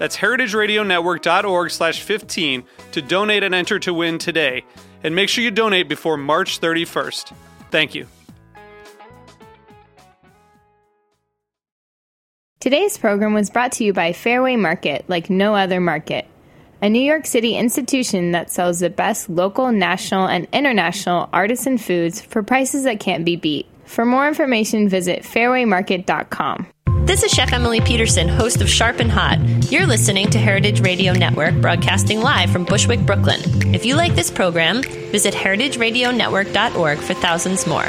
That's 0.00 0.16
heritageradionetwork.org 0.16 1.70
slash 1.70 2.00
15 2.00 2.64
to 2.92 3.02
donate 3.02 3.42
and 3.42 3.54
enter 3.54 3.78
to 3.80 3.92
win 3.92 4.16
today. 4.16 4.64
And 5.04 5.14
make 5.14 5.28
sure 5.28 5.44
you 5.44 5.50
donate 5.50 5.90
before 5.90 6.16
March 6.16 6.58
31st. 6.58 7.34
Thank 7.70 7.94
you. 7.94 8.06
Today's 12.60 12.96
program 12.96 13.34
was 13.34 13.50
brought 13.50 13.72
to 13.72 13.84
you 13.84 13.92
by 13.92 14.14
Fairway 14.14 14.56
Market, 14.56 15.04
like 15.08 15.28
no 15.28 15.54
other 15.54 15.80
market, 15.80 16.26
a 16.80 16.88
New 16.88 17.02
York 17.02 17.26
City 17.26 17.56
institution 17.56 18.32
that 18.32 18.50
sells 18.50 18.80
the 18.80 18.88
best 18.88 19.28
local, 19.28 19.70
national, 19.70 20.28
and 20.28 20.48
international 20.50 21.28
artisan 21.30 21.76
foods 21.76 22.22
for 22.22 22.42
prices 22.42 22.84
that 22.84 23.00
can't 23.00 23.26
be 23.26 23.36
beat. 23.36 23.66
For 23.84 24.06
more 24.06 24.26
information, 24.26 24.88
visit 24.88 25.24
fairwaymarket.com. 25.24 26.66
This 27.10 27.24
is 27.24 27.32
Chef 27.32 27.52
Emily 27.52 27.80
Peterson, 27.80 28.28
host 28.28 28.62
of 28.62 28.70
Sharp 28.70 29.00
and 29.00 29.10
Hot. 29.10 29.40
You're 29.68 29.84
listening 29.84 30.30
to 30.30 30.38
Heritage 30.38 30.80
Radio 30.80 31.12
Network, 31.12 31.60
broadcasting 31.60 32.20
live 32.20 32.50
from 32.50 32.64
Bushwick, 32.64 33.00
Brooklyn. 33.00 33.40
If 33.74 33.84
you 33.84 33.96
like 33.96 34.14
this 34.14 34.30
program, 34.30 34.84
visit 34.84 35.34
heritageradionetwork.org 35.34 36.98
for 36.98 37.14
thousands 37.14 37.66
more. 37.66 37.82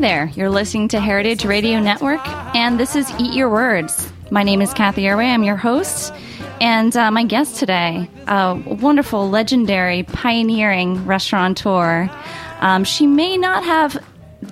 There. 0.00 0.30
You're 0.34 0.48
listening 0.48 0.88
to 0.88 1.00
Heritage 1.00 1.44
Radio 1.44 1.78
Network, 1.78 2.26
and 2.56 2.80
this 2.80 2.96
is 2.96 3.10
Eat 3.20 3.34
Your 3.34 3.50
Words. 3.50 4.10
My 4.30 4.42
name 4.42 4.62
is 4.62 4.72
Cathy 4.72 5.02
Erway. 5.02 5.26
I'm 5.26 5.44
your 5.44 5.56
host. 5.56 6.14
And 6.58 6.96
uh, 6.96 7.10
my 7.10 7.24
guest 7.24 7.56
today, 7.56 8.08
a 8.26 8.54
wonderful, 8.54 9.28
legendary, 9.28 10.04
pioneering 10.04 11.04
restaurateur. 11.04 12.08
Um, 12.60 12.84
she 12.84 13.06
may 13.06 13.36
not 13.36 13.62
have 13.64 14.02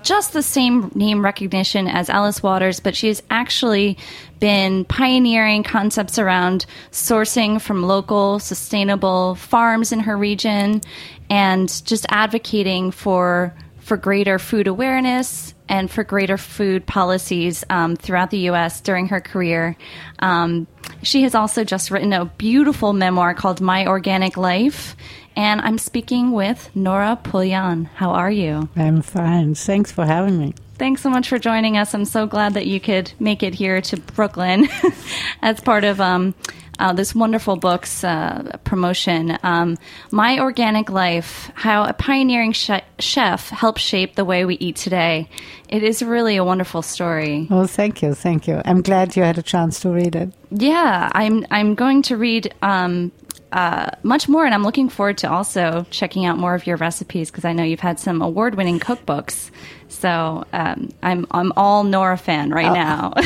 just 0.02 0.34
the 0.34 0.42
same 0.42 0.90
name 0.94 1.24
recognition 1.24 1.88
as 1.88 2.10
Alice 2.10 2.42
Waters, 2.42 2.78
but 2.78 2.94
she 2.94 3.08
has 3.08 3.22
actually 3.30 3.96
been 4.40 4.84
pioneering 4.84 5.62
concepts 5.62 6.18
around 6.18 6.66
sourcing 6.92 7.58
from 7.58 7.82
local, 7.82 8.38
sustainable 8.38 9.34
farms 9.36 9.92
in 9.92 10.00
her 10.00 10.16
region 10.16 10.82
and 11.30 11.68
just 11.86 12.04
advocating 12.10 12.90
for 12.90 13.54
for 13.88 13.96
greater 13.96 14.38
food 14.38 14.66
awareness 14.66 15.54
and 15.66 15.90
for 15.90 16.04
greater 16.04 16.36
food 16.36 16.86
policies 16.86 17.64
um, 17.70 17.96
throughout 17.96 18.30
the 18.30 18.38
U.S. 18.50 18.82
during 18.82 19.08
her 19.08 19.20
career. 19.20 19.76
Um, 20.18 20.66
she 21.02 21.22
has 21.22 21.34
also 21.34 21.64
just 21.64 21.90
written 21.90 22.12
a 22.12 22.26
beautiful 22.26 22.92
memoir 22.92 23.32
called 23.32 23.62
My 23.62 23.86
Organic 23.86 24.36
Life. 24.36 24.94
And 25.34 25.60
I'm 25.62 25.78
speaking 25.78 26.32
with 26.32 26.70
Nora 26.74 27.18
Pouillon. 27.22 27.86
How 27.86 28.10
are 28.10 28.30
you? 28.30 28.68
I'm 28.76 29.00
fine. 29.00 29.54
Thanks 29.54 29.90
for 29.90 30.04
having 30.04 30.38
me. 30.38 30.54
Thanks 30.74 31.00
so 31.00 31.10
much 31.10 31.28
for 31.28 31.38
joining 31.38 31.76
us. 31.78 31.94
I'm 31.94 32.04
so 32.04 32.26
glad 32.26 32.54
that 32.54 32.66
you 32.66 32.80
could 32.80 33.10
make 33.18 33.42
it 33.42 33.54
here 33.54 33.80
to 33.80 33.96
Brooklyn 33.96 34.68
as 35.42 35.60
part 35.60 35.84
of 35.84 36.00
um, 36.00 36.34
uh, 36.78 36.92
this 36.92 37.14
wonderful 37.14 37.56
book's 37.56 38.04
uh, 38.04 38.56
promotion. 38.64 39.38
Um, 39.42 39.76
My 40.10 40.38
Organic 40.38 40.90
Life 40.90 41.50
How 41.54 41.84
a 41.84 41.92
Pioneering 41.92 42.52
Chef 42.52 43.48
Helped 43.50 43.80
Shape 43.80 44.14
the 44.14 44.24
Way 44.24 44.44
We 44.44 44.54
Eat 44.56 44.76
Today. 44.76 45.28
It 45.68 45.82
is 45.82 46.02
really 46.02 46.36
a 46.36 46.44
wonderful 46.44 46.82
story. 46.82 47.46
Oh, 47.50 47.66
thank 47.66 48.02
you. 48.02 48.14
Thank 48.14 48.46
you. 48.46 48.62
I'm 48.64 48.82
glad 48.82 49.16
you 49.16 49.22
had 49.22 49.38
a 49.38 49.42
chance 49.42 49.80
to 49.80 49.90
read 49.90 50.14
it. 50.16 50.32
Yeah, 50.50 51.10
I'm, 51.12 51.46
I'm 51.50 51.74
going 51.74 52.02
to 52.02 52.16
read. 52.16 52.54
Um, 52.62 53.12
uh, 53.50 53.88
much 54.02 54.28
more, 54.28 54.44
and 54.44 54.54
I'm 54.54 54.62
looking 54.62 54.90
forward 54.90 55.16
to 55.18 55.30
also 55.30 55.86
checking 55.90 56.26
out 56.26 56.36
more 56.36 56.54
of 56.54 56.66
your 56.66 56.76
recipes 56.76 57.30
because 57.30 57.46
I 57.46 57.54
know 57.54 57.62
you've 57.62 57.80
had 57.80 57.98
some 57.98 58.20
award-winning 58.20 58.78
cookbooks. 58.78 59.50
So 59.88 60.44
um, 60.52 60.90
I'm 61.02 61.26
I'm 61.30 61.52
all 61.56 61.82
Nora 61.82 62.18
fan 62.18 62.50
right 62.50 62.70
now, 62.70 63.14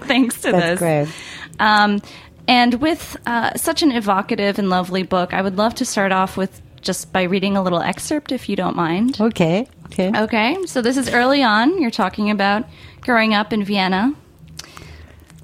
thanks 0.00 0.40
to 0.42 0.50
That's 0.50 0.64
this. 0.64 0.78
great. 0.80 1.08
Um, 1.60 2.00
and 2.48 2.74
with 2.80 3.16
uh, 3.26 3.56
such 3.56 3.82
an 3.82 3.92
evocative 3.92 4.58
and 4.58 4.70
lovely 4.70 5.04
book, 5.04 5.32
I 5.32 5.42
would 5.42 5.56
love 5.56 5.76
to 5.76 5.84
start 5.84 6.10
off 6.10 6.36
with 6.36 6.60
just 6.80 7.12
by 7.12 7.22
reading 7.22 7.56
a 7.56 7.62
little 7.62 7.80
excerpt, 7.80 8.32
if 8.32 8.48
you 8.48 8.56
don't 8.56 8.74
mind. 8.74 9.20
Okay. 9.20 9.68
Okay. 9.86 10.12
Okay, 10.14 10.56
so 10.66 10.82
this 10.82 10.96
is 10.96 11.08
early 11.08 11.42
on. 11.42 11.80
You're 11.80 11.90
talking 11.90 12.30
about 12.30 12.64
growing 13.00 13.34
up 13.34 13.52
in 13.52 13.64
Vienna. 13.64 14.14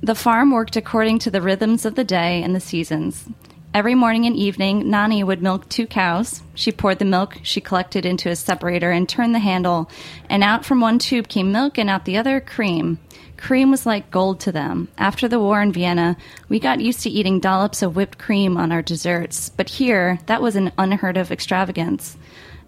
The 0.02 0.14
farm 0.14 0.50
worked 0.50 0.76
according 0.76 1.20
to 1.20 1.30
the 1.30 1.40
rhythms 1.40 1.84
of 1.84 1.94
the 1.94 2.04
day 2.04 2.42
and 2.42 2.54
the 2.54 2.60
seasons. 2.60 3.28
Every 3.72 3.94
morning 3.94 4.24
and 4.24 4.36
evening, 4.36 4.88
Nani 4.88 5.24
would 5.24 5.42
milk 5.42 5.68
two 5.68 5.86
cows. 5.86 6.42
She 6.54 6.70
poured 6.70 7.00
the 7.00 7.04
milk 7.04 7.40
she 7.42 7.60
collected 7.60 8.06
into 8.06 8.30
a 8.30 8.36
separator 8.36 8.92
and 8.92 9.08
turned 9.08 9.34
the 9.34 9.40
handle, 9.40 9.90
and 10.30 10.44
out 10.44 10.64
from 10.64 10.80
one 10.80 10.98
tube 10.98 11.26
came 11.26 11.50
milk 11.50 11.76
and 11.76 11.90
out 11.90 12.04
the 12.04 12.16
other 12.16 12.40
cream. 12.40 13.00
Cream 13.36 13.70
was 13.70 13.84
like 13.84 14.10
gold 14.10 14.40
to 14.40 14.52
them. 14.52 14.88
After 14.96 15.28
the 15.28 15.40
war 15.40 15.60
in 15.60 15.72
Vienna, 15.72 16.16
we 16.48 16.58
got 16.58 16.80
used 16.80 17.00
to 17.00 17.10
eating 17.10 17.40
dollops 17.40 17.82
of 17.82 17.96
whipped 17.96 18.18
cream 18.18 18.56
on 18.56 18.72
our 18.72 18.82
desserts, 18.82 19.50
but 19.50 19.68
here, 19.68 20.18
that 20.26 20.40
was 20.40 20.56
an 20.56 20.72
unheard 20.78 21.16
of 21.16 21.30
extravagance. 21.30 22.16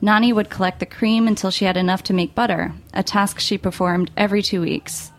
Nani 0.00 0.32
would 0.32 0.50
collect 0.50 0.80
the 0.80 0.86
cream 0.86 1.26
until 1.26 1.50
she 1.50 1.64
had 1.64 1.76
enough 1.76 2.02
to 2.04 2.12
make 2.12 2.34
butter, 2.34 2.72
a 2.92 3.02
task 3.02 3.40
she 3.40 3.56
performed 3.56 4.10
every 4.16 4.42
two 4.42 4.60
weeks. 4.60 5.12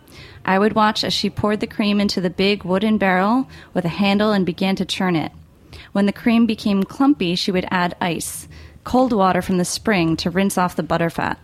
I 0.45 0.59
would 0.59 0.73
watch 0.73 1.03
as 1.03 1.13
she 1.13 1.29
poured 1.29 1.59
the 1.59 1.67
cream 1.67 1.99
into 1.99 2.21
the 2.21 2.29
big 2.29 2.63
wooden 2.63 2.97
barrel 2.97 3.49
with 3.73 3.85
a 3.85 3.89
handle 3.89 4.31
and 4.31 4.45
began 4.45 4.75
to 4.77 4.85
churn 4.85 5.15
it. 5.15 5.31
When 5.91 6.05
the 6.05 6.13
cream 6.13 6.45
became 6.45 6.83
clumpy, 6.83 7.35
she 7.35 7.51
would 7.51 7.67
add 7.71 7.95
ice, 7.99 8.47
cold 8.83 9.11
water 9.11 9.41
from 9.41 9.57
the 9.57 9.65
spring 9.65 10.15
to 10.17 10.29
rinse 10.29 10.57
off 10.57 10.75
the 10.75 10.83
butterfat. 10.83 11.37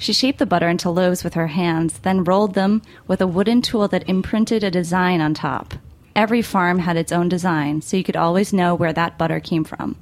She 0.00 0.14
shaped 0.14 0.38
the 0.38 0.46
butter 0.46 0.66
into 0.66 0.88
loaves 0.88 1.22
with 1.22 1.34
her 1.34 1.48
hands, 1.48 1.98
then 1.98 2.24
rolled 2.24 2.54
them 2.54 2.80
with 3.06 3.20
a 3.20 3.26
wooden 3.26 3.60
tool 3.60 3.86
that 3.88 4.08
imprinted 4.08 4.64
a 4.64 4.70
design 4.70 5.20
on 5.20 5.34
top. 5.34 5.74
Every 6.16 6.40
farm 6.40 6.78
had 6.78 6.96
its 6.96 7.12
own 7.12 7.28
design, 7.28 7.82
so 7.82 7.98
you 7.98 8.02
could 8.02 8.16
always 8.16 8.50
know 8.50 8.74
where 8.74 8.94
that 8.94 9.18
butter 9.18 9.40
came 9.40 9.62
from. 9.62 9.96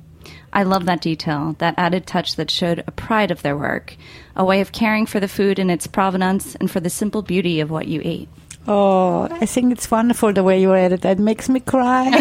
I 0.53 0.63
love 0.63 0.85
that 0.85 1.01
detail, 1.01 1.57
that 1.59 1.75
added 1.77 2.07
touch 2.07 2.37
that 2.37 2.49
showed 2.49 2.85
a 2.87 2.93
pride 2.93 3.33
of 3.33 3.43
their 3.43 3.57
work, 3.57 3.97
a 4.37 4.45
way 4.45 4.61
of 4.61 4.71
caring 4.71 5.05
for 5.05 5.19
the 5.19 5.27
food 5.27 5.59
and 5.59 5.69
its 5.69 5.89
provenance 5.89 6.55
and 6.55 6.71
for 6.71 6.79
the 6.79 6.91
simple 6.91 7.23
beauty 7.23 7.59
of 7.59 7.69
what 7.69 7.89
you 7.89 8.01
ate. 8.05 8.29
Oh, 8.69 9.23
I 9.31 9.47
think 9.47 9.73
it's 9.73 9.91
wonderful 9.91 10.33
the 10.33 10.45
way 10.45 10.61
you 10.61 10.73
read 10.73 10.93
it. 10.93 11.01
That 11.01 11.19
makes 11.19 11.49
me 11.49 11.59
cry. 11.59 12.11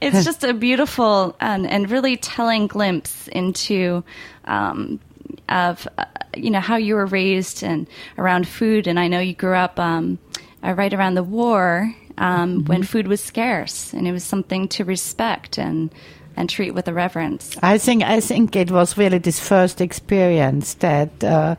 it's 0.00 0.24
just 0.24 0.42
a 0.42 0.54
beautiful 0.54 1.36
and, 1.38 1.66
and 1.66 1.90
really 1.90 2.16
telling 2.16 2.66
glimpse 2.66 3.28
into 3.28 4.04
um, 4.46 5.00
of 5.48 5.86
uh, 5.98 6.04
you 6.36 6.50
know 6.50 6.60
how 6.60 6.76
you 6.76 6.94
were 6.94 7.06
raised 7.06 7.62
and 7.62 7.86
around 8.18 8.48
food. 8.48 8.86
And 8.86 8.98
I 8.98 9.08
know 9.08 9.20
you 9.20 9.34
grew 9.34 9.54
up 9.54 9.78
um, 9.78 10.18
uh, 10.62 10.72
right 10.72 10.92
around 10.92 11.14
the 11.14 11.22
war 11.22 11.94
um, 12.18 12.64
when 12.64 12.82
food 12.82 13.06
was 13.06 13.20
scarce, 13.20 13.92
and 13.92 14.06
it 14.06 14.12
was 14.12 14.24
something 14.24 14.68
to 14.68 14.84
respect 14.84 15.58
and 15.58 15.92
and 16.36 16.50
treat 16.50 16.72
with 16.72 16.88
a 16.88 16.92
reverence. 16.92 17.56
I 17.62 17.78
think 17.78 18.02
I 18.02 18.20
think 18.20 18.56
it 18.56 18.70
was 18.70 18.96
really 18.96 19.18
this 19.18 19.40
first 19.40 19.80
experience 19.80 20.74
that 20.74 21.22
uh, 21.22 21.56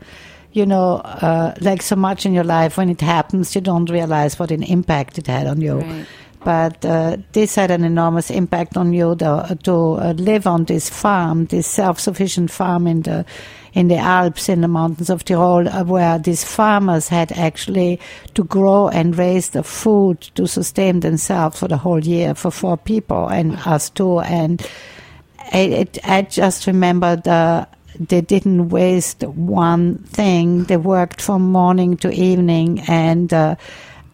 you 0.56 0.64
know, 0.64 0.96
uh, 1.04 1.54
like 1.60 1.82
so 1.82 1.96
much 1.96 2.24
in 2.24 2.32
your 2.32 2.44
life, 2.44 2.78
when 2.78 2.88
it 2.88 3.02
happens, 3.02 3.54
you 3.54 3.60
don't 3.60 3.90
realize 3.90 4.38
what 4.38 4.50
an 4.50 4.62
impact 4.62 5.18
it 5.18 5.26
had 5.26 5.46
on 5.46 5.60
you. 5.60 5.80
Right. 5.80 6.06
But 6.46 6.84
uh, 6.84 7.16
this 7.32 7.56
had 7.56 7.72
an 7.72 7.82
enormous 7.82 8.30
impact 8.30 8.76
on 8.76 8.92
you 8.92 9.16
to, 9.16 9.58
to 9.64 9.72
uh, 9.72 10.12
live 10.16 10.46
on 10.46 10.62
this 10.66 10.88
farm, 10.88 11.46
this 11.46 11.66
self-sufficient 11.66 12.52
farm 12.52 12.86
in 12.86 13.02
the 13.02 13.26
in 13.72 13.88
the 13.88 13.96
Alps, 13.96 14.48
in 14.48 14.60
the 14.60 14.68
mountains 14.68 15.10
of 15.10 15.24
Tyrol, 15.24 15.68
uh, 15.68 15.82
where 15.82 16.20
these 16.20 16.44
farmers 16.44 17.08
had 17.08 17.32
actually 17.32 17.98
to 18.34 18.44
grow 18.44 18.86
and 18.88 19.18
raise 19.18 19.48
the 19.48 19.64
food 19.64 20.20
to 20.36 20.46
sustain 20.46 21.00
themselves 21.00 21.58
for 21.58 21.66
the 21.66 21.78
whole 21.78 21.98
year 21.98 22.36
for 22.36 22.52
four 22.52 22.76
people 22.76 23.26
and 23.26 23.56
us 23.66 23.90
too. 23.90 24.20
And 24.20 24.60
it, 25.52 25.72
it, 25.72 25.98
I 26.04 26.22
just 26.22 26.68
remember 26.68 27.16
the 27.16 27.66
they 27.98 28.20
didn't 28.20 28.68
waste 28.68 29.24
one 29.24 29.98
thing. 29.98 30.64
They 30.64 30.76
worked 30.76 31.20
from 31.20 31.50
morning 31.50 31.96
to 31.98 32.12
evening, 32.12 32.82
and 32.86 33.32
uh, 33.32 33.56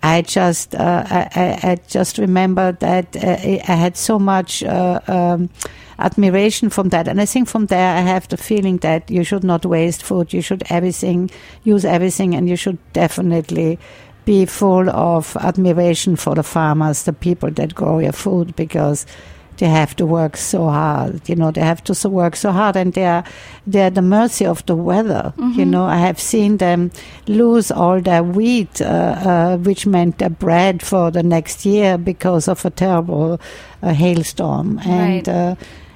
I 0.03 0.23
just 0.23 0.75
uh, 0.75 1.05
I, 1.09 1.59
I, 1.63 1.79
just 1.87 2.19
remember 2.19 2.73
that 2.73 3.17
uh, 3.17 3.37
I 3.73 3.75
had 3.75 3.97
so 3.97 4.19
much 4.19 4.63
uh, 4.65 5.01
um, 5.07 5.49
admiration 5.99 6.71
from 6.71 6.89
that, 6.89 7.07
and 7.07 7.21
I 7.21 7.25
think 7.25 7.49
from 7.49 7.67
there 7.67 7.97
I 7.97 8.01
have 8.01 8.27
the 8.27 8.37
feeling 8.37 8.79
that 8.79 9.09
you 9.11 9.23
should 9.23 9.45
not 9.45 9.65
waste 9.65 10.03
food. 10.03 10.33
You 10.33 10.43
should 10.43 10.65
everything 10.71 11.31
use 11.63 11.85
everything, 11.85 12.35
and 12.35 12.49
you 12.49 12.57
should 12.57 12.79
definitely 12.93 13.79
be 14.25 14.45
full 14.45 14.91
of 14.91 15.37
admiration 15.41 16.17
for 16.17 16.35
the 16.35 16.43
farmers, 16.43 17.05
the 17.05 17.13
people 17.13 17.51
that 17.53 17.75
grow 17.75 18.01
your 18.01 18.13
food, 18.13 18.57
because 18.57 19.07
they 19.59 19.69
have 19.69 19.95
to 19.97 20.07
work 20.07 20.37
so 20.37 20.69
hard. 20.69 21.29
You 21.29 21.37
know, 21.37 21.51
they 21.51 21.61
have 21.61 21.83
to 21.85 21.95
so 21.95 22.09
work 22.09 22.37
so 22.37 22.51
hard, 22.53 22.77
and 22.77 22.93
they 22.93 23.05
are 23.07 23.25
they're 23.67 23.87
at 23.87 23.95
the 23.95 24.03
mercy 24.03 24.47
of 24.47 24.65
the 24.67 24.75
weather. 24.75 25.33
You 25.39 25.65
know, 25.65 25.85
I 25.85 25.97
have 25.99 26.19
seen 26.19 26.57
them 26.57 26.91
lose 27.27 27.71
all 27.71 28.01
their 28.01 28.23
wheat, 28.23 28.81
uh, 28.81 28.85
uh, 28.87 29.57
which 29.59 29.87
meant 29.87 30.19
their 30.19 30.31
bread 30.31 30.83
for 30.83 31.11
the 31.11 31.23
next 31.23 31.65
year 31.67 31.99
because 31.99 32.49
of 32.49 32.65
a 32.65 32.71
terrible 32.71 33.41
uh, 33.83 33.93
hailstorm, 33.93 34.79
and 34.85 35.27
Right. 35.27 35.29
uh, 35.29 35.55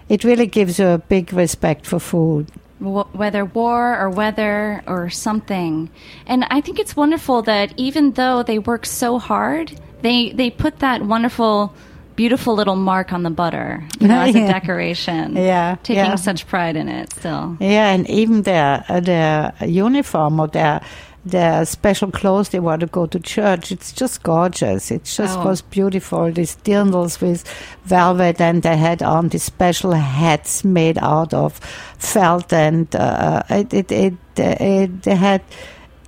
it 0.09 0.23
really 0.25 0.47
gives 0.47 0.79
you 0.79 0.87
a 0.87 0.99
big 0.99 1.33
respect 1.33 1.87
for 1.87 1.99
food. 1.99 2.47
w- 2.81 3.09
whether 3.15 3.45
war 3.45 3.97
or 3.99 4.11
weather 4.11 4.83
or 4.87 5.09
something. 5.11 5.89
And 6.27 6.45
I 6.51 6.61
think 6.61 6.79
it's 6.79 6.95
wonderful 6.95 7.41
that 7.43 7.73
even 7.79 8.13
though 8.13 8.43
they 8.43 8.59
work 8.59 8.85
so 8.87 9.19
hard, 9.19 9.73
they 10.03 10.31
they 10.37 10.51
put 10.51 10.79
that 10.81 11.01
wonderful, 11.03 11.73
beautiful 12.17 12.55
little 12.55 12.77
mark 12.77 13.13
on 13.13 13.23
the 13.23 13.31
butter 13.31 13.83
you 14.01 14.09
know, 14.09 14.21
as 14.23 14.35
a 14.35 14.39
Yeah. 14.41 14.53
decoration. 14.53 15.37
Yeah, 15.53 15.77
taking 15.83 16.05
yeah. 16.05 16.17
such 16.17 16.47
pride 16.47 16.77
in 16.77 16.89
it. 16.89 17.13
Still, 17.13 17.57
Yeah, 17.61 17.93
and 17.95 18.09
even 18.11 18.43
their 18.43 18.85
uh, 18.89 19.01
their 19.01 19.53
uniform 19.67 20.41
or 20.41 20.49
their 20.49 20.81
their 21.25 21.65
special 21.67 22.11
clothes 22.13 22.51
they 22.51 22.61
wore 22.61 22.79
to 22.79 22.87
go 22.87 23.05
to 23.07 23.19
church. 23.19 23.73
It's 23.73 23.93
just 23.93 24.23
gorgeous. 24.23 24.91
It 24.93 25.05
just 25.05 25.39
Oh. 25.39 25.45
was 25.45 25.61
beautiful. 25.63 26.31
These 26.33 26.57
dirndls 26.65 27.21
with 27.21 27.43
velvet, 27.85 28.41
and 28.41 28.63
they 28.63 28.77
had 28.77 29.03
on 29.03 29.29
these 29.29 29.43
special 29.43 29.93
hats 29.93 30.65
made 30.65 30.99
out 31.03 31.35
of 31.35 31.59
felt, 31.99 32.53
and 32.53 32.87
uh, 32.95 33.43
it, 33.51 33.75
it, 33.75 33.91
it, 33.93 34.15
it 34.37 35.03
they 35.03 35.17
had 35.17 35.41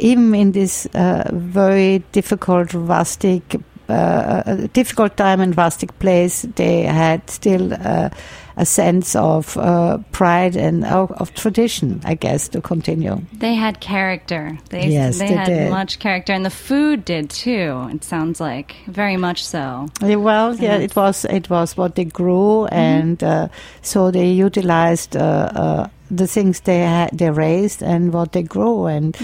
even 0.01 0.33
in 0.35 0.53
this 0.53 0.87
uh, 0.95 1.29
very 1.33 1.99
difficult 2.13 2.73
rustic. 2.73 3.57
Uh, 3.89 4.67
difficult 4.75 5.17
time 5.17 5.41
and 5.41 5.57
rustic 5.57 5.99
place, 5.99 6.43
they 6.57 6.83
had 6.83 7.29
still 7.31 7.73
uh, 7.73 8.11
a 8.57 8.67
sense 8.67 9.15
of 9.17 9.57
uh, 9.57 9.99
pride 10.13 10.57
and 10.57 10.85
of, 10.85 11.11
of 11.13 11.33
tradition, 11.35 12.01
I 12.05 12.15
guess, 12.15 12.49
to 12.49 12.61
continue. 12.61 13.21
they 13.33 13.55
had 13.55 13.81
character. 13.81 14.59
They 14.71 14.89
Yes, 14.89 15.19
they, 15.19 15.29
they 15.29 15.35
had 15.35 15.47
did. 15.47 15.71
much 15.71 16.01
character, 16.01 16.33
and 16.33 16.45
the 16.45 16.51
food 16.51 17.05
did 17.05 17.31
too. 17.31 17.89
It 17.93 18.05
sounds 18.05 18.41
like 18.41 18.75
very 18.89 19.17
much 19.17 19.47
so. 19.47 19.87
Well, 20.03 20.55
yeah, 20.57 20.77
it 20.77 20.95
was 20.97 21.25
it 21.25 21.49
was 21.49 21.77
what 21.77 21.95
they 21.95 22.05
grew, 22.05 22.67
and 22.67 23.23
uh, 23.23 23.49
so 23.81 24.11
they 24.11 24.29
utilized 24.33 25.17
uh, 25.17 25.21
uh, 25.55 25.89
the 26.11 26.27
things 26.27 26.61
they 26.61 26.81
had, 26.81 27.17
they 27.17 27.31
raised 27.31 27.83
and 27.83 28.13
what 28.13 28.33
they 28.33 28.43
grew, 28.43 28.87
and 28.87 29.17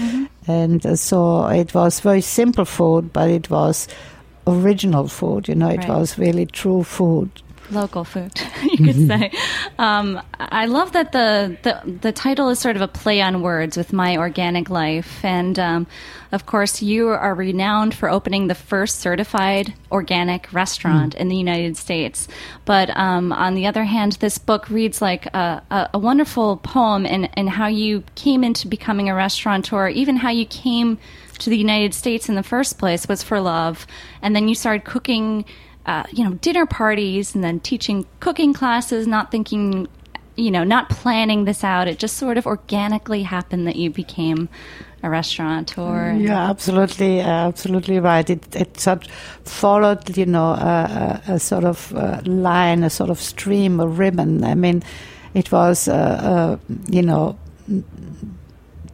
and 0.47 0.85
uh, 0.85 0.95
so 0.95 1.47
it 1.47 1.73
was 1.73 1.99
very 1.99 2.21
simple 2.21 2.65
food, 2.65 3.11
but 3.11 3.29
it 3.29 3.49
was 3.49 3.87
original 4.47 5.07
food. 5.07 5.47
You 5.47 5.55
know, 5.55 5.69
it 5.69 5.87
Right. 5.87 5.89
was 5.89 6.17
really 6.17 6.45
true 6.45 6.83
food. 6.83 7.29
local 7.71 8.03
food, 8.03 8.31
you 8.63 8.77
could 8.85 9.07
say. 9.07 9.31
Um, 9.79 10.21
I 10.39 10.67
love 10.67 10.91
that 10.91 11.11
the, 11.13 11.57
the 11.63 11.81
the 12.03 12.11
title 12.11 12.49
is 12.49 12.59
sort 12.59 12.75
of 12.75 12.83
a 12.83 12.87
play 12.87 13.21
on 13.23 13.41
words 13.41 13.75
with 13.75 13.91
my 13.91 14.17
organic 14.17 14.69
life, 14.69 15.25
and 15.25 15.57
um, 15.57 15.87
of 16.31 16.45
course, 16.45 16.83
you 16.83 17.07
are 17.09 17.33
renowned 17.33 17.95
for 17.95 18.07
opening 18.07 18.47
the 18.49 18.53
first 18.55 18.99
certified 18.99 19.73
organic 19.91 20.53
restaurant 20.53 21.15
in 21.15 21.27
the 21.27 21.35
United 21.35 21.75
States. 21.75 22.27
But 22.65 22.95
um, 22.95 23.31
on 23.33 23.55
the 23.55 23.65
other 23.65 23.83
hand, 23.85 24.13
this 24.19 24.37
book 24.37 24.69
reads 24.69 25.01
like 25.01 25.25
a, 25.33 25.63
a, 25.71 25.89
a 25.95 25.97
wonderful 25.97 26.57
poem 26.57 27.05
and 27.07 27.29
in 27.35 27.47
how 27.47 27.65
you 27.67 28.03
came 28.13 28.43
into 28.43 28.67
becoming 28.67 29.09
a 29.09 29.15
restaurateur, 29.15 29.87
even 29.89 30.17
how 30.17 30.29
you 30.29 30.45
came 30.45 30.99
to 31.39 31.49
the 31.49 31.57
United 31.57 31.93
States 31.93 32.29
in 32.29 32.35
the 32.35 32.43
first 32.43 32.77
place 32.77 33.07
was 33.07 33.23
for 33.23 33.39
love, 33.39 33.85
and 34.21 34.35
then 34.35 34.47
you 34.47 34.55
started 34.55 34.85
cooking 34.85 35.45
uh, 35.85 36.03
you 36.11 36.23
know, 36.23 36.33
dinner 36.35 36.65
parties 36.65 37.35
and 37.35 37.43
then 37.43 37.59
teaching 37.59 38.05
cooking 38.19 38.53
classes, 38.53 39.07
not 39.07 39.31
thinking, 39.31 39.87
you 40.35 40.49
know, 40.49 40.63
not 40.63 40.89
planning 40.89 41.45
this 41.45 41.63
out. 41.63 41.87
It 41.87 41.99
just 41.99 42.17
sort 42.17 42.37
of 42.37 42.47
organically 42.47 43.23
happened 43.23 43.67
that 43.67 43.75
you 43.75 43.91
became 43.91 44.49
a 45.03 45.09
restaurateur. 45.09 46.13
Yeah, 46.13 46.49
absolutely, 46.49 47.19
absolutely 47.21 47.99
right. 47.99 48.27
It 48.27 48.55
it 48.55 48.79
sort 48.79 49.07
followed, 49.43 50.17
you 50.17 50.25
know, 50.25 50.53
a, 50.53 51.21
a, 51.27 51.33
a 51.33 51.39
sort 51.39 51.63
of 51.63 51.93
uh, 51.95 52.21
line, 52.25 52.83
a 52.83 52.89
sort 52.89 53.11
of 53.11 53.21
stream, 53.21 53.79
a 53.79 53.87
ribbon. 53.87 54.43
I 54.43 54.55
mean, 54.55 54.81
it 55.35 55.51
was, 55.51 55.87
uh, 55.87 55.93
uh, 55.93 56.57
you 56.89 57.03
know, 57.03 57.37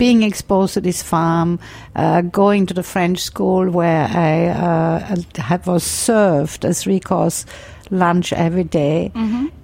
being 0.01 0.23
exposed 0.23 0.73
to 0.73 0.81
this 0.81 1.03
farm, 1.03 1.59
uh, 1.95 2.21
going 2.21 2.65
to 2.65 2.73
the 2.73 2.81
French 2.81 3.19
school 3.19 3.69
where 3.69 4.07
I 4.07 4.47
uh, 4.47 5.57
was 5.67 5.83
served 5.83 6.65
as 6.65 6.81
three 6.81 6.99
course 6.99 7.45
lunch 7.91 8.33
every 8.33 8.63
day, 8.63 9.11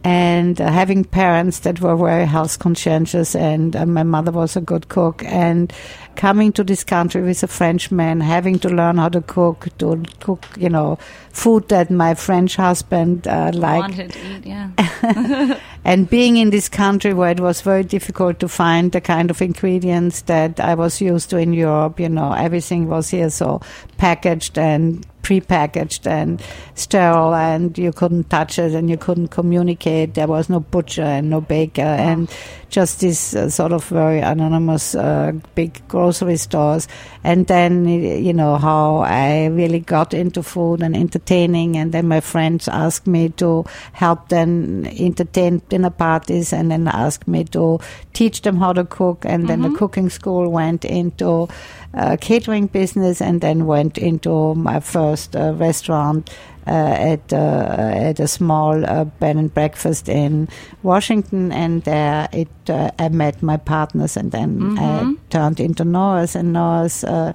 and 0.04 0.62
uh, 0.62 0.70
having 0.70 1.04
parents 1.04 1.62
that 1.62 1.82
were 1.82 1.96
very 1.96 2.28
health 2.28 2.60
conscientious, 2.60 3.34
and 3.34 3.76
uh, 3.76 3.88
my 3.88 4.04
mother 4.04 4.32
was 4.32 4.56
a 4.56 4.62
good 4.62 4.90
cook, 4.90 5.24
and 5.26 5.74
coming 6.16 6.52
to 6.52 6.64
this 6.64 6.84
country 6.84 7.24
with 7.24 7.42
a 7.42 7.48
Frenchman, 7.48 8.22
having 8.22 8.60
to 8.60 8.70
learn 8.70 8.98
how 8.98 9.10
to 9.10 9.22
cook, 9.22 9.70
to 9.80 10.04
cook, 10.20 10.46
you 10.58 10.70
know, 10.70 11.00
food 11.32 11.68
that 11.70 11.90
my 11.90 12.14
French 12.14 12.56
husband 12.58 13.28
uh, 13.28 13.52
liked 13.54 13.98
Wanted 13.98 14.46
yeah. 14.46 15.60
and 15.88 16.10
being 16.10 16.36
in 16.36 16.50
this 16.50 16.68
country 16.68 17.14
where 17.14 17.32
it 17.32 17.40
was 17.40 17.62
very 17.62 17.86
difficult 17.86 18.42
to 18.42 18.50
find 18.50 18.92
the 18.92 19.00
kind 19.00 19.32
of 19.32 19.42
ingredients 19.42 20.20
that 20.24 20.60
I 20.60 20.76
was 20.76 21.00
used 21.00 21.30
to 21.30 21.38
in 21.38 21.54
Europe, 21.54 21.98
you 21.98 22.10
know, 22.10 22.34
everything 22.34 22.90
was 22.90 23.10
here 23.10 23.30
so 23.30 23.62
packaged 23.98 24.58
and 24.58 25.08
prepackaged 25.28 26.08
and 26.08 26.42
sterile 26.76 27.36
and 27.36 27.78
you 27.78 27.92
couldn't 27.92 28.30
touch 28.30 28.58
it 28.58 28.74
and 28.74 28.90
you 28.90 28.98
couldn't 28.98 29.28
communicate. 29.28 30.14
There 30.14 30.28
was 30.28 30.50
no 30.50 30.62
butcher 30.62 31.04
and 31.04 31.30
no 31.30 31.42
baker 31.42 31.82
and 31.82 32.30
just 32.70 33.00
these 33.00 33.36
uh, 33.36 33.50
sort 33.50 33.74
of 33.74 33.84
very 33.86 34.20
anonymous 34.20 34.96
uh, 34.96 35.34
big 35.56 35.86
grocery 35.88 36.38
stores. 36.38 36.88
And 37.24 37.48
then, 37.48 37.88
you 37.88 38.34
know, 38.34 38.56
how 38.56 38.98
I 38.98 39.48
really 39.48 39.80
got 39.80 40.14
into 40.14 40.44
food 40.44 40.82
and 40.82 40.96
entertaining. 40.96 41.76
And 41.76 41.92
then 41.92 42.08
my 42.08 42.22
friends 42.22 42.68
asked 42.68 43.08
me 43.08 43.30
to 43.30 43.66
help 43.94 44.30
them 44.30 44.86
entertain 44.86 45.62
dinner 45.70 45.90
parties 45.90 46.54
and 46.54 46.72
then 46.72 46.88
asked 46.88 47.28
me 47.28 47.44
to 47.46 47.80
teach 48.14 48.42
them 48.42 48.58
how 48.58 48.74
to 48.74 48.86
cook. 48.86 49.26
And 49.26 49.48
then 49.50 49.62
the 49.62 49.78
cooking 49.78 50.10
school 50.10 50.50
went 50.50 50.86
into 50.86 51.48
uh, 51.94 52.18
catering 52.20 52.68
business 52.68 53.22
and 53.22 53.42
then 53.42 53.66
went 53.66 53.98
into 53.98 54.54
my 54.56 54.80
first 54.80 55.17
uh, 55.36 55.54
restaurant 55.54 56.30
uh, 56.68 57.14
at 57.14 57.34
uh, 57.34 57.38
at 57.38 58.20
a 58.20 58.28
small 58.28 58.86
uh, 58.86 59.06
bed 59.06 59.38
and 59.38 59.54
breakfast 59.54 60.10
in 60.10 60.50
Washington, 60.84 61.52
and 61.52 61.84
there 61.84 62.28
it 62.34 62.50
uh, 62.70 62.92
I 63.00 63.10
met 63.10 63.42
my 63.42 63.58
partners, 63.58 64.18
and 64.18 64.32
then 64.32 64.78
I 64.78 65.16
turned 65.30 65.60
into 65.60 65.86
Norris, 65.86 66.36
and 66.36 66.54
Norris 66.54 67.04
uh, 67.04 67.32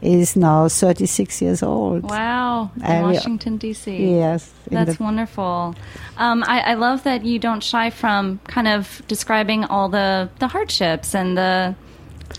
is 0.00 0.36
now 0.36 0.68
36 0.68 1.42
years 1.42 1.62
old. 1.62 2.04
Wow. 2.04 2.70
In 2.76 2.82
re- 2.82 3.14
Washington, 3.14 3.56
D.C. 3.56 4.14
Yes, 4.14 4.52
That's 4.70 5.00
wonderful. 5.00 5.74
Um, 6.16 6.44
I, 6.46 6.60
I 6.60 6.74
love 6.74 7.02
that 7.02 7.24
you 7.24 7.38
don't 7.38 7.62
shy 7.62 7.90
from 7.90 8.38
kind 8.46 8.68
of 8.68 9.02
describing 9.08 9.64
all 9.64 9.88
the, 9.88 10.30
the 10.38 10.46
hardships 10.46 11.14
and 11.14 11.36
the 11.36 11.74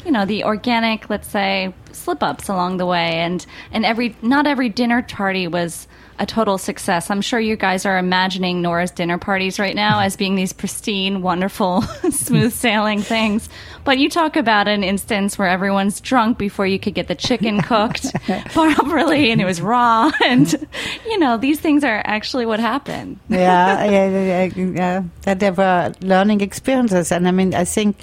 you 0.06 0.12
know 0.12 0.26
the 0.26 0.44
organic, 0.44 1.10
let's 1.10 1.28
say, 1.28 1.74
slip 1.92 2.24
ups 2.24 2.50
along 2.50 2.78
the 2.78 2.86
way, 2.86 3.20
and 3.20 3.46
and 3.72 3.86
every 3.86 4.16
not 4.22 4.48
every 4.48 4.70
dinner 4.70 5.02
party 5.02 5.48
was 5.48 5.88
a 6.20 6.26
total 6.26 6.58
success. 6.58 7.10
I'm 7.10 7.22
sure 7.22 7.40
you 7.40 7.56
guys 7.56 7.86
are 7.86 7.98
imagining 7.98 8.62
Nora's 8.62 8.92
dinner 8.92 9.18
parties 9.18 9.58
right 9.58 9.76
now 9.76 10.02
as 10.02 10.18
being 10.18 10.36
these 10.36 10.52
pristine, 10.52 11.22
wonderful, 11.22 11.82
smooth 12.12 12.52
sailing 12.52 13.00
things. 13.02 13.48
But 13.86 14.00
you 14.00 14.10
talk 14.10 14.36
about 14.36 14.68
an 14.68 14.84
instance 14.84 15.40
where 15.40 15.48
everyone's 15.48 16.02
drunk 16.02 16.38
before 16.38 16.68
you 16.68 16.78
could 16.78 16.94
get 16.94 17.08
the 17.08 17.16
chicken 17.16 17.62
cooked 17.62 18.14
properly 18.52 19.32
and 19.32 19.40
it 19.40 19.46
was 19.46 19.62
raw. 19.62 20.12
And, 20.30 20.68
you 21.06 21.18
know, 21.18 21.38
these 21.38 21.60
things 21.60 21.84
are 21.84 22.04
actually 22.06 22.46
what 22.46 22.60
happened. 22.60 23.20
yeah, 23.30 23.84
yeah, 23.86 24.10
yeah, 24.10 24.54
yeah, 24.56 25.04
that 25.24 25.40
there 25.40 25.54
were 25.54 25.94
learning 26.02 26.42
experiences, 26.42 27.12
and 27.12 27.28
I 27.28 27.32
mean, 27.32 27.56
I 27.56 27.64
think 27.64 27.96